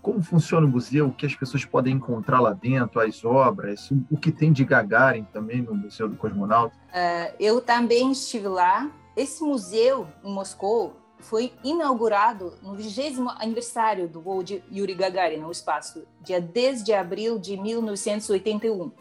como 0.00 0.22
funciona 0.22 0.66
o 0.66 0.70
museu, 0.70 1.08
o 1.08 1.12
que 1.12 1.26
as 1.26 1.34
pessoas 1.34 1.64
podem 1.64 1.96
encontrar 1.96 2.40
lá 2.40 2.52
dentro, 2.52 3.00
as 3.00 3.24
obras, 3.24 3.90
o 4.10 4.16
que 4.16 4.30
tem 4.30 4.52
de 4.52 4.64
Gagarin 4.64 5.24
também 5.24 5.60
no 5.60 5.74
Museu 5.74 6.08
do 6.08 6.16
Cosmonauta? 6.16 6.74
Uh, 6.88 7.34
eu 7.38 7.60
também 7.60 8.12
estive 8.12 8.48
lá. 8.48 8.90
Esse 9.16 9.42
museu 9.42 10.06
em 10.22 10.32
Moscou 10.32 10.96
foi 11.18 11.52
inaugurado 11.64 12.54
no 12.62 12.74
20 12.74 13.20
aniversário 13.38 14.08
do 14.08 14.20
voo 14.20 14.42
de 14.42 14.62
Yuri 14.72 14.94
Gagarin 14.94 15.38
no 15.38 15.50
espaço, 15.50 16.06
dia 16.20 16.40
10 16.40 16.84
de 16.84 16.92
abril 16.92 17.38
de 17.38 17.56
1981. 17.56 18.92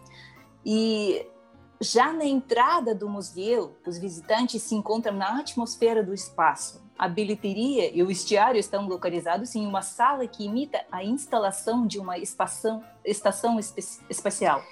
E 0.66 1.26
já 1.80 2.12
na 2.12 2.26
entrada 2.26 2.96
do 2.96 3.08
museu, 3.08 3.78
os 3.86 3.98
visitantes 3.98 4.64
se 4.64 4.76
encontram 4.76 5.16
na 5.16 5.40
atmosfera 5.40 6.04
do 6.04 6.14
espaço. 6.14 6.84
A 6.98 7.08
bilheteria 7.08 7.96
e 7.96 8.02
o 8.02 8.10
estiário 8.10 8.60
estão 8.60 8.88
localizados 8.88 9.54
em 9.54 9.66
uma 9.66 9.84
sala 9.84 10.28
que 10.28 10.46
imita 10.46 10.84
a 10.92 11.04
instalação 11.04 11.86
de 11.86 12.00
uma 12.00 12.18
estação, 12.18 12.84
estação 13.06 13.60
espacial. 14.10 14.64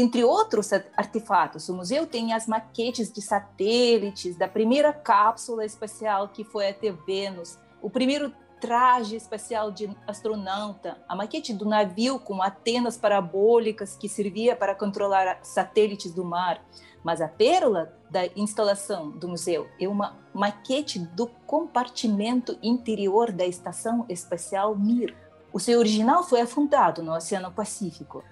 Entre 0.00 0.22
outros 0.22 0.72
artefatos, 0.96 1.68
o 1.68 1.74
museu 1.74 2.06
tem 2.06 2.32
as 2.32 2.46
maquetes 2.46 3.12
de 3.12 3.20
satélites 3.20 4.36
da 4.36 4.46
primeira 4.46 4.92
cápsula 4.92 5.64
espacial 5.64 6.28
que 6.28 6.44
foi 6.44 6.68
até 6.68 6.92
Vênus, 6.92 7.58
o 7.82 7.90
primeiro 7.90 8.32
traje 8.60 9.16
espacial 9.16 9.72
de 9.72 9.90
astronauta, 10.06 10.98
a 11.08 11.16
maquete 11.16 11.52
do 11.52 11.64
navio 11.64 12.20
com 12.20 12.40
antenas 12.40 12.96
parabólicas 12.96 13.96
que 13.96 14.08
servia 14.08 14.54
para 14.54 14.72
controlar 14.72 15.40
satélites 15.42 16.12
do 16.12 16.24
mar. 16.24 16.64
Mas 17.02 17.20
a 17.20 17.26
pérola 17.26 17.92
da 18.08 18.24
instalação 18.36 19.10
do 19.10 19.26
museu 19.26 19.66
é 19.80 19.88
uma 19.88 20.16
maquete 20.32 21.00
do 21.00 21.26
compartimento 21.44 22.56
interior 22.62 23.32
da 23.32 23.44
estação 23.44 24.06
espacial 24.08 24.76
Mir. 24.76 25.16
O 25.52 25.58
seu 25.58 25.80
original 25.80 26.22
foi 26.22 26.40
afundado 26.40 27.02
no 27.02 27.12
Oceano 27.12 27.50
Pacífico 27.50 28.22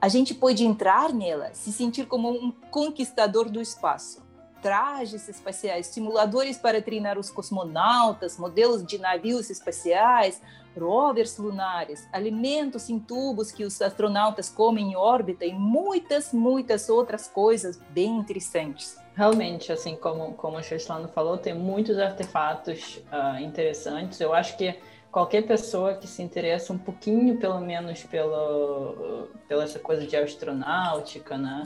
a 0.00 0.08
gente 0.08 0.34
pode 0.34 0.64
entrar 0.64 1.12
nela, 1.12 1.50
se 1.52 1.72
sentir 1.72 2.06
como 2.06 2.30
um 2.30 2.52
conquistador 2.70 3.48
do 3.48 3.60
espaço. 3.60 4.24
Trajes 4.62 5.28
espaciais, 5.28 5.86
simuladores 5.86 6.58
para 6.58 6.82
treinar 6.82 7.18
os 7.18 7.30
cosmonautas, 7.30 8.38
modelos 8.38 8.84
de 8.84 8.98
navios 8.98 9.48
espaciais, 9.50 10.40
rovers 10.78 11.38
lunares, 11.38 12.06
alimentos 12.12 12.90
em 12.90 12.98
tubos 12.98 13.50
que 13.50 13.64
os 13.64 13.80
astronautas 13.80 14.48
comem 14.48 14.92
em 14.92 14.96
órbita 14.96 15.44
e 15.44 15.52
muitas, 15.54 16.32
muitas 16.32 16.88
outras 16.88 17.28
coisas 17.28 17.80
bem 17.90 18.18
interessantes. 18.18 18.96
Realmente, 19.14 19.72
assim 19.72 19.96
como, 19.96 20.34
como 20.34 20.58
o 20.58 20.62
Cheslano 20.62 21.08
falou, 21.08 21.38
tem 21.38 21.54
muitos 21.54 21.98
artefatos 21.98 23.02
uh, 23.10 23.40
interessantes. 23.40 24.20
Eu 24.20 24.34
acho 24.34 24.56
que 24.58 24.78
qualquer 25.16 25.46
pessoa 25.46 25.94
que 25.94 26.06
se 26.06 26.22
interessa 26.22 26.74
um 26.74 26.78
pouquinho, 26.78 27.38
pelo 27.38 27.58
menos, 27.58 28.02
pelo, 28.02 29.28
pela 29.48 29.64
essa 29.64 29.78
coisa 29.78 30.06
de 30.06 30.14
astronáutica, 30.14 31.38
né? 31.38 31.62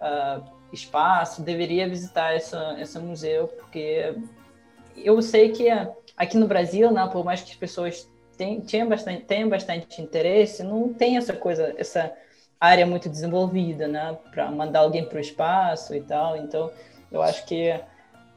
Uh, 0.00 0.42
espaço, 0.72 1.42
deveria 1.42 1.86
visitar 1.86 2.34
essa, 2.34 2.74
esse 2.80 2.98
museu, 2.98 3.48
porque 3.48 4.16
eu 4.96 5.20
sei 5.20 5.50
que 5.50 5.68
aqui 6.16 6.38
no 6.38 6.48
Brasil, 6.48 6.90
né, 6.90 7.06
por 7.12 7.22
mais 7.22 7.42
que 7.42 7.50
as 7.50 7.56
pessoas 7.58 8.10
tenham 8.38 8.88
bastante, 8.88 9.24
tenham 9.26 9.50
bastante 9.50 10.00
interesse, 10.00 10.62
não 10.62 10.94
tem 10.94 11.18
essa 11.18 11.34
coisa, 11.34 11.74
essa 11.76 12.10
área 12.58 12.86
muito 12.86 13.10
desenvolvida, 13.10 13.86
né, 13.86 14.16
para 14.30 14.50
mandar 14.50 14.80
alguém 14.80 15.04
para 15.04 15.18
o 15.18 15.20
espaço 15.20 15.94
e 15.94 16.00
tal. 16.00 16.38
Então, 16.38 16.70
eu 17.12 17.20
acho 17.20 17.44
que 17.44 17.68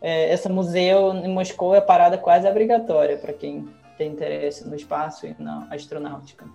é, 0.02 0.34
esse 0.34 0.50
museu 0.50 1.14
em 1.14 1.30
Moscou 1.30 1.74
é 1.74 1.80
parada 1.80 2.18
quase 2.18 2.46
obrigatória 2.46 3.18
para 3.18 3.32
quem 3.32 3.66
tem 3.98 4.12
interesse 4.12 4.68
no 4.68 4.76
espaço 4.76 5.26
e 5.26 5.36
na 5.40 5.68
astronáutica. 5.72 6.46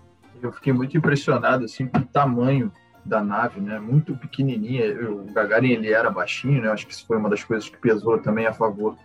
Eu 0.40 0.52
fiquei 0.52 0.72
muito 0.72 0.96
impressionado 0.96 1.64
assim 1.64 1.86
com 1.86 1.98
o 1.98 2.06
tamanho 2.06 2.72
da 3.04 3.22
nave, 3.22 3.60
né? 3.60 3.78
Muito 3.78 4.16
pequenininha. 4.16 5.10
O 5.10 5.24
Gagarin 5.32 5.72
ele 5.72 5.92
era 5.92 6.10
baixinho, 6.10 6.62
né? 6.62 6.70
Acho 6.70 6.86
que 6.86 6.92
isso 6.92 7.06
foi 7.06 7.16
uma 7.16 7.28
das 7.28 7.44
coisas 7.44 7.68
que 7.68 7.76
pesou 7.76 8.18
também 8.18 8.46
a 8.46 8.52
favor 8.52 8.96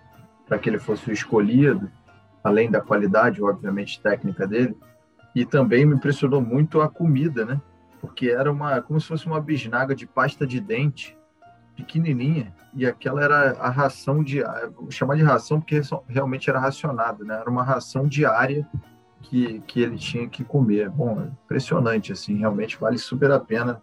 para 0.47 0.57
que 0.57 0.69
ele 0.69 0.79
fosse 0.79 1.09
o 1.09 1.13
escolhido, 1.13 1.91
além 2.43 2.69
da 2.69 2.79
qualidade, 2.79 3.41
obviamente, 3.41 4.01
técnica 4.01 4.47
dele. 4.47 4.77
E 5.35 5.45
também 5.45 5.85
me 5.85 5.95
impressionou 5.95 6.41
muito 6.41 6.79
a 6.79 6.87
comida, 6.87 7.43
né? 7.43 7.59
Porque 7.99 8.29
era 8.29 8.51
uma 8.51 8.81
como 8.81 9.01
se 9.01 9.07
fosse 9.07 9.25
uma 9.25 9.41
bisnaga 9.41 9.95
de 9.95 10.05
pasta 10.05 10.45
de 10.45 10.59
dente 10.59 11.16
pequenininha 11.77 12.53
e 12.73 12.85
aquela 12.85 13.23
era 13.23 13.51
a 13.59 13.69
ração 13.69 14.23
de 14.23 14.43
vou 14.75 14.91
chamar 14.91 15.15
de 15.15 15.23
ração 15.23 15.61
porque 15.61 15.79
realmente 16.07 16.49
era 16.49 16.59
racionado, 16.59 17.23
né? 17.23 17.35
Era 17.39 17.49
uma 17.49 17.63
ração 17.63 18.07
diária 18.07 18.67
que, 19.21 19.61
que 19.61 19.81
ele 19.81 19.97
tinha 19.97 20.27
que 20.27 20.43
comer. 20.43 20.89
Bom, 20.89 21.31
impressionante 21.45 22.11
assim, 22.11 22.37
realmente 22.37 22.77
vale 22.77 22.97
super 22.97 23.31
a 23.31 23.39
pena 23.39 23.81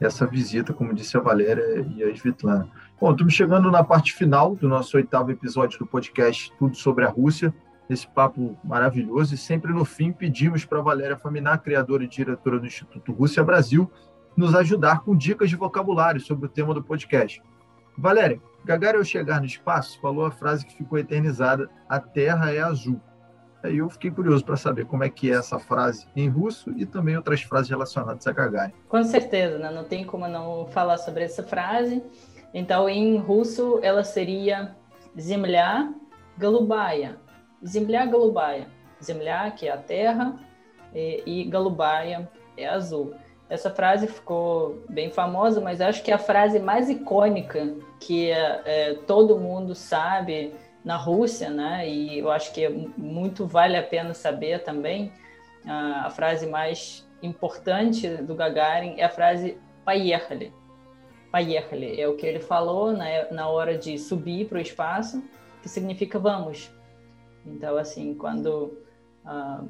essa 0.00 0.26
visita, 0.26 0.72
como 0.72 0.94
disse 0.94 1.16
a 1.16 1.20
Valéria 1.20 1.86
e 1.94 2.02
a 2.02 2.10
Svetlana. 2.10 2.68
Bom, 3.00 3.12
estamos 3.12 3.32
chegando 3.32 3.70
na 3.70 3.82
parte 3.82 4.12
final 4.12 4.54
do 4.54 4.68
nosso 4.68 4.96
oitavo 4.96 5.30
episódio 5.30 5.78
do 5.78 5.86
podcast 5.86 6.52
Tudo 6.58 6.76
sobre 6.76 7.04
a 7.04 7.08
Rússia. 7.08 7.54
Esse 7.88 8.06
papo 8.06 8.58
maravilhoso 8.64 9.34
e 9.34 9.38
sempre 9.38 9.72
no 9.72 9.84
fim 9.84 10.12
pedimos 10.12 10.64
para 10.64 10.80
a 10.80 10.82
Valéria 10.82 11.16
Faminar, 11.16 11.62
criadora 11.62 12.04
e 12.04 12.08
diretora 12.08 12.58
do 12.58 12.66
Instituto 12.66 13.12
Rússia 13.12 13.44
Brasil, 13.44 13.90
nos 14.35 14.55
ajudar 14.55 15.01
com 15.01 15.15
dicas 15.15 15.49
de 15.49 15.55
vocabulário 15.55 16.21
sobre 16.21 16.45
o 16.45 16.49
tema 16.49 16.73
do 16.73 16.83
podcast. 16.83 17.41
Valéria, 17.97 18.41
Gagarin 18.63 18.97
ao 18.97 19.03
chegar 19.03 19.39
no 19.39 19.45
espaço 19.45 19.99
falou 19.99 20.25
a 20.25 20.31
frase 20.31 20.65
que 20.65 20.75
ficou 20.75 20.97
eternizada: 20.97 21.69
a 21.89 21.99
Terra 21.99 22.53
é 22.53 22.59
azul. 22.59 22.99
Aí 23.63 23.77
eu 23.77 23.89
fiquei 23.89 24.09
curioso 24.09 24.43
para 24.43 24.57
saber 24.57 24.85
como 24.85 25.03
é 25.03 25.09
que 25.09 25.31
é 25.31 25.35
essa 25.35 25.59
frase 25.59 26.07
em 26.15 26.27
russo 26.27 26.71
e 26.75 26.85
também 26.85 27.15
outras 27.15 27.43
frases 27.43 27.69
relacionadas 27.69 28.25
a 28.25 28.31
Gagarin. 28.31 28.73
Com 28.89 29.03
certeza, 29.03 29.59
né? 29.59 29.69
não 29.69 29.83
tem 29.83 30.03
como 30.03 30.27
não 30.27 30.65
falar 30.67 30.97
sobre 30.97 31.23
essa 31.23 31.43
frase. 31.43 32.03
Então, 32.53 32.89
em 32.89 33.17
russo, 33.17 33.79
ela 33.83 34.03
seria 34.03 34.75
Земля 35.19 35.93
голубая. 36.37 37.17
Земля 37.63 38.05
голубая. 38.05 38.67
Земля, 39.01 39.51
que 39.51 39.67
é 39.67 39.71
a 39.71 39.77
terra, 39.77 40.35
e, 40.93 41.23
e 41.25 41.43
голубая 41.45 42.29
é 42.57 42.67
azul. 42.67 43.13
Essa 43.49 43.69
frase 43.69 44.07
ficou 44.07 44.81
bem 44.87 45.11
famosa, 45.11 45.59
mas 45.59 45.81
acho 45.81 46.01
que 46.03 46.11
é 46.11 46.13
a 46.13 46.17
frase 46.17 46.57
mais 46.57 46.89
icônica 46.89 47.75
que 47.99 48.31
é, 48.31 48.93
todo 49.05 49.37
mundo 49.37 49.75
sabe 49.75 50.53
na 50.83 50.95
Rússia, 50.95 51.49
né? 51.49 51.87
E 51.87 52.19
eu 52.19 52.31
acho 52.31 52.53
que 52.53 52.63
é 52.63 52.69
muito 52.69 53.45
vale 53.45 53.77
a 53.77 53.83
pena 53.83 54.13
saber 54.13 54.63
também. 54.63 55.11
A, 55.65 56.07
a 56.07 56.09
frase 56.09 56.47
mais 56.47 57.07
importante 57.21 58.07
do 58.07 58.35
Gagarin 58.35 58.95
é 58.97 59.03
a 59.03 59.09
frase 59.09 59.57
"поехали". 59.85 60.53
"Поехали" 61.31 61.99
é 61.99 62.07
o 62.07 62.15
que 62.15 62.25
ele 62.25 62.39
falou 62.39 62.93
né, 62.93 63.27
na 63.31 63.47
hora 63.49 63.77
de 63.77 63.97
subir 63.97 64.47
para 64.47 64.57
o 64.57 64.61
espaço, 64.61 65.23
que 65.61 65.69
significa 65.69 66.17
vamos. 66.17 66.71
Então, 67.45 67.77
assim, 67.77 68.13
quando 68.15 68.77
uh, 69.25 69.67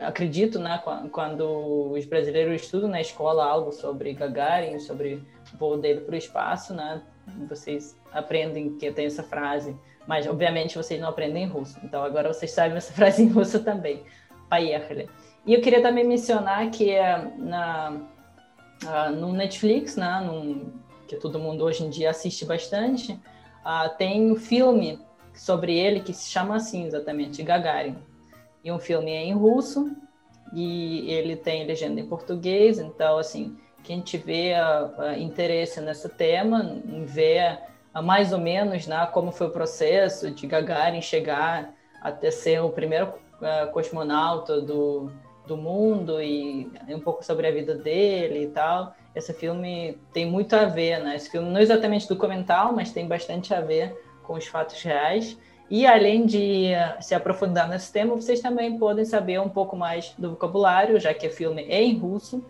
acredito, 0.00 0.58
né, 0.58 0.80
quando 1.10 1.92
os 1.92 2.04
brasileiros 2.04 2.62
estudam 2.62 2.90
na 2.90 3.00
escola 3.00 3.44
algo 3.44 3.72
sobre 3.72 4.12
Gagarin, 4.12 4.78
sobre 4.78 5.26
o 5.54 5.56
voo 5.56 5.78
dele 5.78 6.00
para 6.00 6.14
o 6.14 6.18
espaço, 6.18 6.74
né, 6.74 7.02
vocês 7.48 7.98
aprendem 8.12 8.76
que 8.76 8.90
tem 8.90 9.06
essa 9.06 9.22
frase, 9.22 9.74
mas 10.06 10.26
obviamente 10.26 10.76
vocês 10.76 11.00
não 11.00 11.08
aprendem 11.08 11.46
russo. 11.46 11.78
Então 11.82 12.02
agora 12.02 12.32
vocês 12.32 12.50
sabem 12.50 12.76
essa 12.76 12.92
frase 12.92 13.22
em 13.22 13.28
russo 13.28 13.62
também. 13.62 14.02
Поехали. 14.48 15.08
E 15.46 15.54
eu 15.54 15.60
queria 15.60 15.82
também 15.82 16.04
mencionar 16.04 16.70
que 16.70 16.90
é 16.90 17.30
na 17.36 17.92
uh, 18.84 19.12
no 19.12 19.32
Netflix, 19.32 19.96
né, 19.96 20.20
num, 20.24 20.72
que 21.06 21.16
todo 21.16 21.38
mundo 21.38 21.64
hoje 21.64 21.84
em 21.84 21.90
dia 21.90 22.10
assiste 22.10 22.44
bastante, 22.44 23.12
uh, 23.12 23.96
tem 23.96 24.30
um 24.30 24.36
filme 24.36 25.00
sobre 25.34 25.78
ele 25.78 26.00
que 26.00 26.12
se 26.12 26.30
chama 26.30 26.56
assim 26.56 26.84
exatamente, 26.86 27.42
Gagarin 27.42 27.96
e 28.63 28.71
um 28.71 28.79
filme 28.79 29.11
é 29.11 29.23
em 29.23 29.33
russo 29.33 29.95
e 30.53 31.09
ele 31.11 31.35
tem 31.35 31.65
legenda 31.65 31.99
em 31.99 32.05
português, 32.05 32.79
então 32.79 33.17
assim 33.17 33.57
quem 33.83 33.99
tiver 33.99 34.57
uh, 34.61 35.19
interesse 35.19 35.81
nesse 35.81 36.07
tema, 36.07 36.63
em 36.85 37.03
uh, 37.03 38.01
mais 38.01 38.31
ou 38.31 38.39
menos 38.39 38.87
né, 38.87 39.05
como 39.11 39.31
foi 39.31 39.47
o 39.47 39.51
processo 39.51 40.31
de 40.31 40.47
Gagarin 40.47 41.01
chegar 41.01 41.73
até 42.01 42.31
ser 42.31 42.61
o 42.61 42.69
primeiro 42.69 43.13
cosmonauta 43.73 44.61
do, 44.61 45.11
do 45.45 45.57
mundo 45.57 46.21
e 46.21 46.69
um 46.89 46.99
pouco 46.99 47.23
sobre 47.23 47.47
a 47.47 47.51
vida 47.51 47.75
dele 47.75 48.43
e 48.43 48.47
tal. 48.47 48.95
Esse 49.15 49.33
filme 49.33 49.97
tem 50.11 50.25
muito 50.25 50.55
a 50.55 50.65
ver, 50.65 50.99
né? 50.99 51.15
Esse 51.15 51.29
filme 51.29 51.49
não 51.49 51.59
é 51.59 51.61
exatamente 51.61 52.07
documental, 52.07 52.73
mas 52.73 52.91
tem 52.91 53.07
bastante 53.07 53.53
a 53.53 53.61
ver 53.61 53.95
com 54.23 54.33
os 54.33 54.47
fatos 54.47 54.81
reais. 54.81 55.37
E 55.69 55.87
além 55.87 56.25
de 56.25 56.67
eh, 56.67 56.97
se 57.01 57.15
aprofundar 57.15 57.67
nesse 57.67 57.91
tema, 57.91 58.15
vocês 58.15 58.41
também 58.41 58.77
podem 58.77 59.05
saber 59.05 59.39
um 59.39 59.49
pouco 59.49 59.75
mais 59.75 60.13
do 60.17 60.31
vocabulário, 60.31 60.99
já 60.99 61.13
que 61.13 61.27
o 61.27 61.31
filme 61.31 61.63
é 61.63 61.81
em 61.81 61.97
russo, 61.97 62.43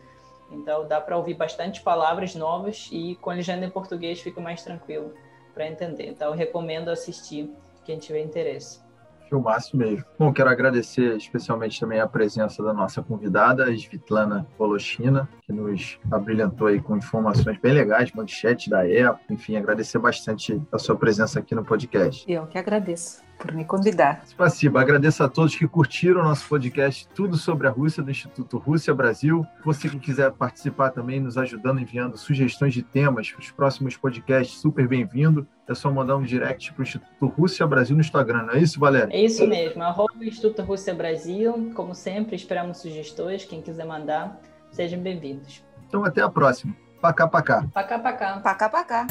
então 0.51 0.87
dá 0.87 0.99
para 0.99 1.17
ouvir 1.17 1.33
bastante 1.35 1.81
palavras 1.81 2.35
novas 2.35 2.89
e 2.91 3.15
com 3.21 3.31
legenda 3.31 3.65
em 3.65 3.69
português 3.69 4.19
fica 4.19 4.41
mais 4.41 4.63
tranquilo 4.63 5.13
para 5.53 5.67
entender. 5.67 6.07
Então 6.07 6.29
eu 6.29 6.35
recomendo 6.35 6.89
assistir 6.89 7.49
quem 7.85 7.97
tiver 7.97 8.21
interesse. 8.21 8.82
Filmaço 9.33 9.75
mesmo. 9.75 10.05
Bom, 10.19 10.31
quero 10.31 10.47
agradecer 10.47 11.17
especialmente 11.17 11.79
também 11.79 11.99
a 11.99 12.07
presença 12.07 12.61
da 12.61 12.71
nossa 12.71 13.01
convidada, 13.01 13.71
Svitlana 13.71 14.45
Polochina, 14.55 15.27
que 15.41 15.51
nos 15.51 15.97
abrilhantou 16.11 16.67
aí 16.67 16.79
com 16.79 16.95
informações 16.95 17.57
bem 17.57 17.73
legais, 17.73 18.11
manchete 18.11 18.69
da 18.69 18.87
época, 18.87 19.33
enfim, 19.33 19.55
agradecer 19.55 19.97
bastante 19.97 20.61
a 20.71 20.77
sua 20.77 20.95
presença 20.95 21.39
aqui 21.39 21.55
no 21.55 21.65
podcast. 21.65 22.31
Eu 22.31 22.45
que 22.45 22.59
agradeço 22.59 23.23
por 23.43 23.53
me 23.53 23.65
convidar. 23.65 24.23
Spasiba, 24.25 24.79
agradeço 24.79 25.21
a 25.21 25.27
todos 25.27 25.53
que 25.53 25.67
curtiram 25.67 26.21
o 26.21 26.23
nosso 26.23 26.47
podcast 26.47 27.05
Tudo 27.13 27.35
sobre 27.35 27.67
a 27.67 27.69
Rússia, 27.69 28.01
do 28.01 28.09
Instituto 28.09 28.57
Rússia 28.57 28.93
Brasil. 28.93 29.45
Você 29.65 29.89
que 29.89 29.99
quiser 29.99 30.31
participar 30.31 30.91
também, 30.91 31.19
nos 31.19 31.37
ajudando, 31.37 31.81
enviando 31.81 32.17
sugestões 32.17 32.73
de 32.73 32.81
temas 32.81 33.29
para 33.29 33.41
os 33.41 33.51
próximos 33.51 33.97
podcasts, 33.97 34.61
super 34.61 34.87
bem-vindo. 34.87 35.45
É 35.67 35.75
só 35.75 35.91
mandar 35.91 36.15
um 36.15 36.23
direct 36.23 36.71
para 36.71 36.79
o 36.79 36.83
Instituto 36.83 37.27
Rússia 37.27 37.67
Brasil 37.67 37.95
no 37.95 38.01
Instagram, 38.01 38.43
não 38.43 38.53
é 38.53 38.59
isso, 38.59 38.79
Valéria? 38.79 39.13
É 39.13 39.21
isso 39.21 39.45
mesmo, 39.45 39.83
arroba 39.83 40.13
Instituto 40.21 40.61
Rússia 40.61 40.93
Brasil. 40.93 41.71
Como 41.75 41.93
sempre, 41.93 42.37
esperamos 42.37 42.77
sugestões. 42.77 43.43
Quem 43.43 43.61
quiser 43.61 43.85
mandar, 43.85 44.39
sejam 44.71 45.01
bem-vindos. 45.01 45.61
Então, 45.85 46.05
até 46.05 46.21
a 46.21 46.29
próxima. 46.29 46.73
Pacá, 47.01 47.27
pacá. 47.27 47.67
Pacá, 47.73 47.99
pacá. 47.99 48.39
Pacá, 48.39 48.69
pacá. 48.69 49.07